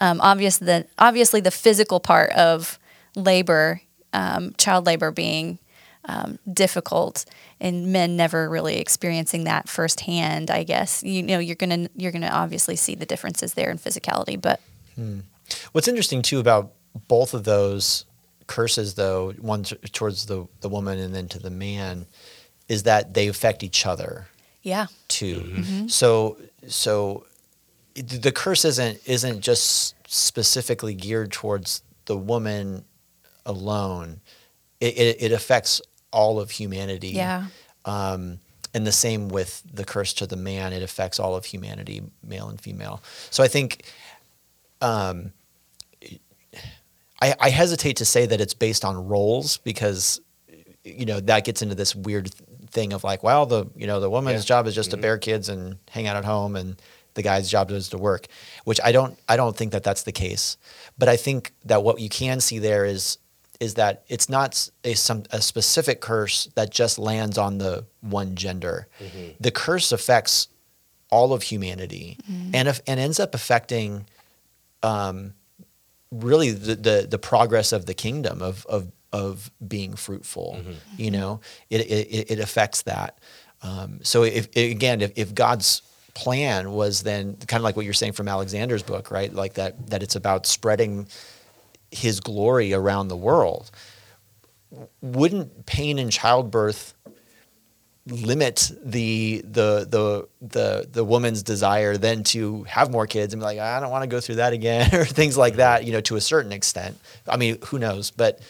[0.00, 2.78] Um, obvious the obviously the physical part of
[3.14, 3.80] labor,
[4.12, 5.58] um, child labor being
[6.06, 7.24] um, difficult,
[7.60, 10.50] and men never really experiencing that firsthand.
[10.50, 14.40] I guess you know you're gonna you're gonna obviously see the differences there in physicality,
[14.40, 14.60] but
[15.72, 16.72] What's interesting too about
[17.08, 18.04] both of those
[18.46, 22.06] curses, though, one t- towards the, the woman and then to the man,
[22.68, 24.26] is that they affect each other
[24.62, 25.86] yeah, too.
[25.88, 27.26] So so
[27.94, 32.84] the curse isn't isn't just specifically geared towards the woman
[33.44, 34.20] alone.
[34.80, 35.80] It, it, it affects
[36.12, 37.08] all of humanity.
[37.10, 37.46] yeah,
[37.84, 38.38] Um,
[38.74, 42.48] and the same with the curse to the man, it affects all of humanity, male
[42.48, 43.02] and female.
[43.30, 43.84] So I think
[44.80, 45.32] um,
[47.20, 50.20] I, I hesitate to say that it's based on roles because
[50.84, 52.32] you know that gets into this weird
[52.70, 54.56] thing of like, well, the you know the woman's Yeah.
[54.56, 55.02] job is just to mm-hmm.
[55.02, 56.80] bear kids and hang out at home, and
[57.14, 58.26] the guy's job is to work.
[58.64, 60.56] Which I don't I don't think that that's the case.
[60.98, 63.18] But I think that what you can see there is
[63.58, 67.86] is that it's not s- a some a specific curse that just lands on the
[68.02, 68.88] one gender.
[69.00, 69.30] Mm-hmm.
[69.40, 70.48] The curse affects
[71.08, 72.50] all of humanity mm-hmm.
[72.52, 74.06] and if, and ends up affecting
[74.86, 75.34] um,
[76.10, 80.58] really the, the the progress of the kingdom of of of being fruitful.
[80.96, 83.18] You know, it it, it affects that.
[83.62, 85.82] Um, so if again, if, if God's
[86.14, 89.32] plan was then kind of like what you're saying from Alexander's book, right?
[89.32, 91.08] Like that that it's about spreading
[91.90, 93.70] His glory around the world.
[95.00, 96.94] Wouldn't pain in childbirth
[98.06, 103.44] limit the the the the the woman's desire then to have more kids and be
[103.44, 106.00] like I don't want to go through that again or things like that you know
[106.02, 106.98] to a certain extent.
[107.28, 108.10] I mean who knows?
[108.10, 108.40] But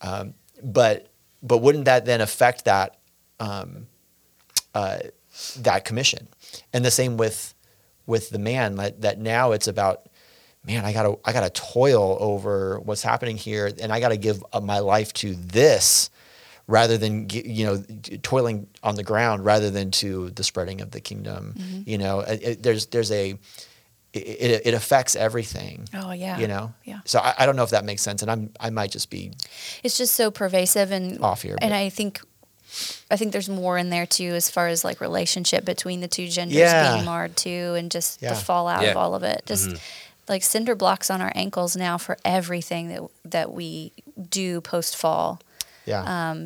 [0.00, 1.08] um, but
[1.42, 2.96] but wouldn't that then affect that
[3.38, 3.86] um,
[4.74, 4.98] uh,
[5.58, 6.26] that commission?
[6.72, 7.54] And the same with
[8.06, 10.08] with the man that, that now it's about
[10.64, 14.80] man I gotta I gotta toil over what's happening here and I gotta give my
[14.80, 16.10] life to this
[16.66, 17.82] rather than you know
[18.22, 21.82] toiling on the ground rather than to the spreading of the kingdom mm-hmm.
[21.88, 23.38] you know it, it- there's there's a
[24.12, 26.38] it, it, it affects everything Oh, yeah.
[26.38, 27.00] you know Yeah.
[27.04, 29.32] so I, I don't know if that makes sense and i'm i might just be
[29.84, 32.20] it's just so pervasive and Off here, And but- I think
[33.10, 36.26] I think there's more in there too, as far as like relationship between the two
[36.28, 36.94] genders Yeah.
[36.94, 38.30] being marred too, and just Yeah.
[38.30, 38.90] the fallout Yeah.
[38.90, 39.42] of all of it.
[39.46, 39.76] Just mm-hmm.
[40.28, 43.92] like cinder blocks on our ankles now for everything that that we
[44.28, 45.40] do post fall.
[45.86, 46.36] Yeah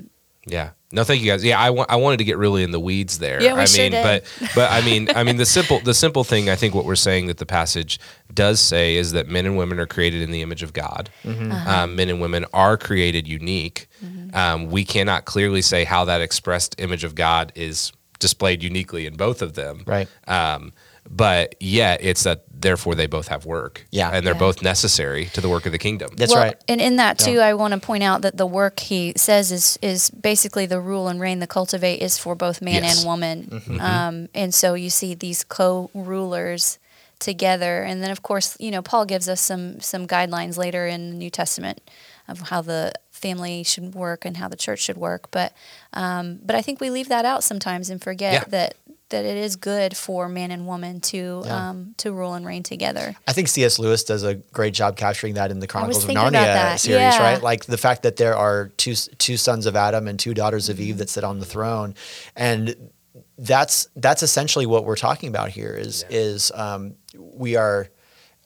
[0.47, 0.71] Yeah.
[0.93, 1.45] No, thank you guys.
[1.45, 3.41] Yeah, I I wanted to get really in the weeds there.
[3.41, 4.03] Yeah, we I sure mean, did.
[4.03, 6.97] but but I mean, I mean the simple the simple thing I think what we're
[6.97, 8.01] saying that the passage
[8.35, 11.09] does say is that men and women are created in the image of God.
[11.25, 13.87] Um, men and women are created unique.
[14.35, 19.17] Um, we cannot clearly say how that expressed image of God is displayed uniquely in
[19.17, 19.83] both of them.
[19.87, 20.09] Right.
[20.27, 20.73] Um,
[21.11, 23.87] but yet it's that therefore they both have work.
[23.91, 24.11] Yeah.
[24.13, 24.39] And they're Yeah.
[24.39, 26.11] both necessary to the work of the kingdom.
[26.17, 26.57] That's well, right.
[26.69, 27.47] And in that too, Yeah.
[27.47, 31.09] I want to point out that the work he says is is basically the rule
[31.09, 32.99] and reign, the cultivate is for both man Yes.
[32.99, 33.49] and woman.
[33.51, 33.81] Mm-hmm.
[33.81, 36.79] Um, and so you see these co-rulers
[37.19, 41.11] together, and then of course, you know, Paul gives us some some guidelines later in
[41.11, 41.81] the New Testament
[42.29, 45.31] of how the family should work and how the church should work.
[45.31, 45.53] But
[45.93, 48.45] um, but I think we leave that out sometimes and forget Yeah.
[48.49, 48.75] that
[49.11, 51.69] that it is good for man and woman to Yeah.
[51.71, 53.15] um, to rule and reign together.
[53.29, 53.79] I think C.S.
[53.79, 56.81] Lewis does a great job capturing that in the Chronicles of thinking about Narnia that.
[56.81, 57.23] series, Yeah.
[57.23, 57.43] right?
[57.43, 60.77] Like the fact that there are two two sons of Adam and two daughters of
[60.77, 60.85] Mm-hmm.
[60.89, 61.95] Eve that sit on the throne,
[62.35, 62.91] and
[63.39, 65.73] that's that's essentially what we're talking about here.
[65.75, 67.89] Is is um, we are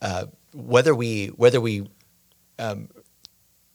[0.02, 1.88] uh, whether we whether we
[2.58, 2.88] um,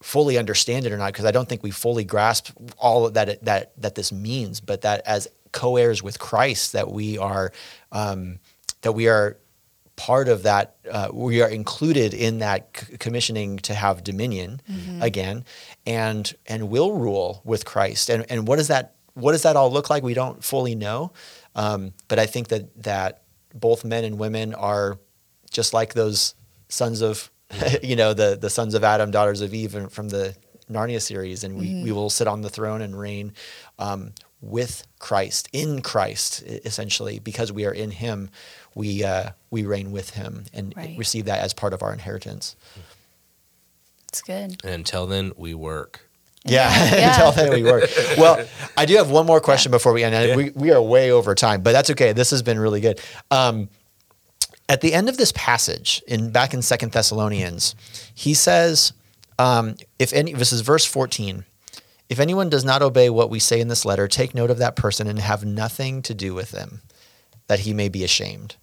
[0.02, 3.44] fully understand it or not, because I don't think we fully grasp all that it,
[3.46, 7.52] that that this means, but that as co-heirs with Christ, that we are
[7.92, 8.40] um,
[8.82, 9.38] that we are
[9.96, 10.76] part of that.
[10.90, 14.62] Uh, we are included in that c- commissioning to have dominion
[15.02, 15.44] again,
[15.86, 18.10] and and will rule with Christ.
[18.10, 20.04] And and what does that what does that all look like?
[20.04, 21.12] We don't fully know,
[21.56, 23.24] um, but I think that that
[23.54, 24.98] both men and women are
[25.52, 26.36] just like those
[26.70, 27.30] sons of
[27.84, 30.36] you know, the the sons of Adam, daughters of Eve, and from the
[30.72, 31.84] Narnia series, and we, Mm-hmm.
[31.84, 33.34] we will sit on the throne and reign
[33.80, 38.30] um, with Christ, in Christ, essentially, because we are in Him.
[38.76, 40.98] We uh, we reign with Him and Right.
[40.98, 42.56] receive that as part of our inheritance.
[44.08, 44.60] It's good.
[44.64, 46.02] And until then, we work.
[46.46, 47.10] Yeah, Yeah.
[47.28, 47.90] until then we work.
[48.18, 48.46] Well,
[48.78, 50.16] I do have one more question before we end.
[50.16, 52.14] and We, we are way over time, but that's okay.
[52.14, 53.00] This has been really good.
[53.30, 53.70] Um,
[54.70, 57.76] at the end of this passage, in back in Second Thessalonians,
[58.16, 58.94] he says,
[59.40, 61.44] um, "If any," this is verse fourteen.
[62.10, 64.76] If anyone does not obey what we say in this letter, take note of that
[64.76, 66.82] person and have nothing to do with them,
[67.48, 68.56] that he may be ashamed.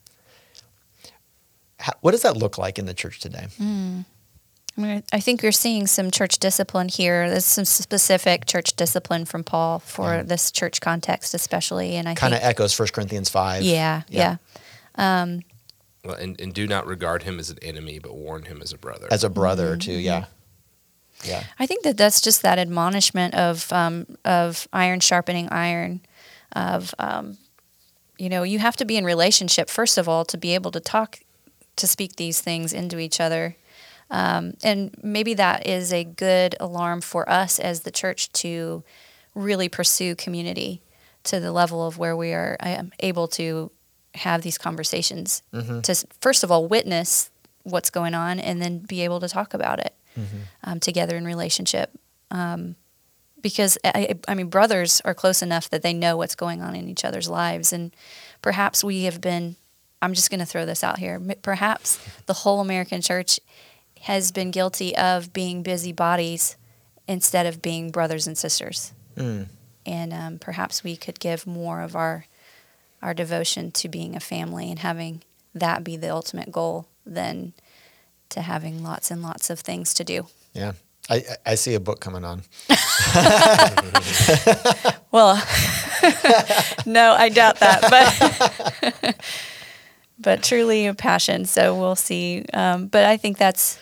[1.78, 3.46] How, what does that look like in the church today?
[3.60, 7.30] I mean, I think you're seeing some church discipline here.
[7.30, 11.94] There's some specific church discipline from Paul for this church context, especially.
[11.96, 13.62] And I Kind of echoes 1 Corinthians five.
[13.62, 14.36] yeah, yeah,
[14.98, 18.78] Well, and, and do not regard him as an enemy, but warn him as a
[18.78, 19.06] brother.
[19.10, 19.78] as a brother Mm-hmm.
[19.80, 19.92] too.
[19.92, 20.24] Yeah,
[21.24, 21.44] yeah.
[21.58, 26.00] I think that that's just that admonishment of um, of iron sharpening iron,
[26.52, 27.38] of um,
[28.18, 30.80] you know you have to be in relationship first of all to be able to
[30.80, 31.20] talk,
[31.76, 33.56] to speak these things into each other,
[34.10, 38.82] um, and maybe that is a good alarm for us as the church to
[39.34, 40.80] really pursue community
[41.24, 43.70] to the level of where we are um, able to
[44.14, 45.42] have these conversations
[45.82, 47.30] to first of all witness
[47.64, 49.94] what's going on and then be able to talk about it
[50.64, 51.90] um, together in relationship.
[52.30, 52.76] Um,
[53.42, 56.88] because I, I mean, brothers are close enough that they know what's going on in
[56.88, 57.94] each other's lives, and
[58.42, 59.56] perhaps we have been.
[60.02, 61.20] I'm just going to throw this out here.
[61.42, 63.40] Perhaps the whole American church
[64.02, 66.56] has been guilty of being busybodies
[67.08, 69.46] instead of being brothers and sisters, Mm.
[69.86, 72.26] and um, perhaps we could give more of our
[73.02, 75.22] our devotion to being a family and having
[75.54, 77.52] that be the ultimate goal than
[78.30, 80.26] to having lots and lots of things to do.
[80.52, 80.72] Yeah.
[81.08, 82.42] I, I see a book coming on.
[85.12, 85.36] Well,
[86.86, 87.80] no, I doubt that,
[89.00, 89.16] but
[90.18, 91.44] but truly a passion.
[91.46, 92.44] So we'll see.
[92.52, 93.78] Um, but I think that's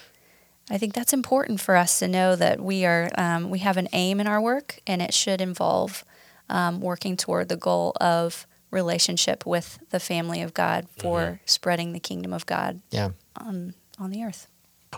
[0.70, 3.88] I think that's important for us to know that we are um, we have an
[3.92, 6.05] aim in our work, and it should involve
[6.49, 12.01] um, working toward the goal of relationship with the family of God for spreading the
[12.01, 13.11] kingdom of God Yeah.
[13.36, 14.49] on on the earth.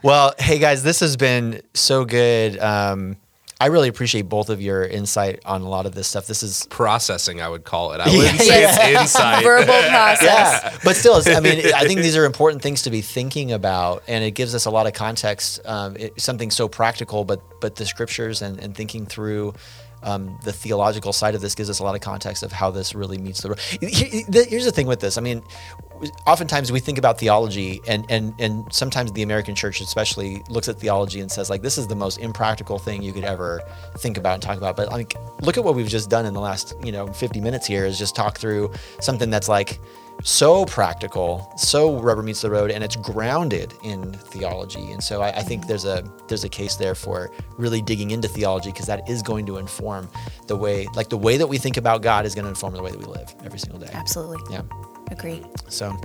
[0.02, 2.58] Well, hey guys, this has been so good.
[2.58, 3.16] Um,
[3.58, 6.26] I really appreciate both of your insight on a lot of this stuff.
[6.26, 8.00] This is Processing, I would call it.
[8.00, 8.76] I wouldn't say Yes.
[8.78, 9.42] it's insight.
[9.42, 10.22] Verbal process.
[10.22, 14.02] yeah, but still, I mean, I think these are important things to be thinking about,
[14.06, 15.60] and it gives us a lot of context.
[15.64, 19.54] Um, it, something so practical, but but the scriptures and, and thinking through.
[20.06, 22.94] Um, the theological side of this gives us a lot of context of how this
[22.94, 23.48] really meets the.
[23.48, 23.60] world.
[23.60, 25.18] Here's the thing with this.
[25.18, 25.42] I mean,
[26.26, 30.78] oftentimes we think about theology, and and and sometimes the American church, especially, looks at
[30.78, 33.60] theology and says like, this is the most impractical thing you could ever
[33.98, 34.76] think about and talk about.
[34.76, 37.66] But like, look at what we've just done in the last you know 50 minutes
[37.66, 39.80] here is just talk through something that's like
[40.22, 44.90] so practical, so rubber meets the road, and it's grounded in theology.
[44.90, 48.28] And so I, I think there's a there's a case there for really digging into
[48.28, 50.08] theology because that is going to inform
[50.46, 52.82] the way, like the way that we think about God is going to inform the
[52.82, 53.90] way that we live every single day.
[53.92, 54.62] Absolutely, Yeah.
[55.10, 55.42] Agree.
[55.68, 55.96] So,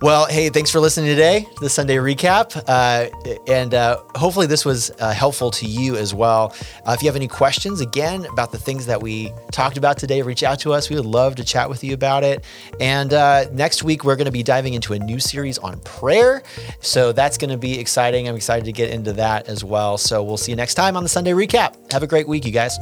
[0.00, 2.62] well, hey, thanks for listening today, the Sunday recap.
[2.66, 3.08] Uh,
[3.46, 6.54] and uh, hopefully this was uh, helpful to you as well.
[6.86, 10.22] Uh, if you have any questions, again, about the things that we talked about today,
[10.22, 10.88] reach out to us.
[10.88, 12.44] We would love to chat with you about it.
[12.80, 16.42] And uh, next week, we're going to be diving into a new series on prayer.
[16.80, 18.28] So that's going to be exciting.
[18.28, 19.98] I'm excited to get into that as well.
[19.98, 21.92] So we'll see you next time on the Sunday recap.
[21.92, 22.78] Have a great week, you guys.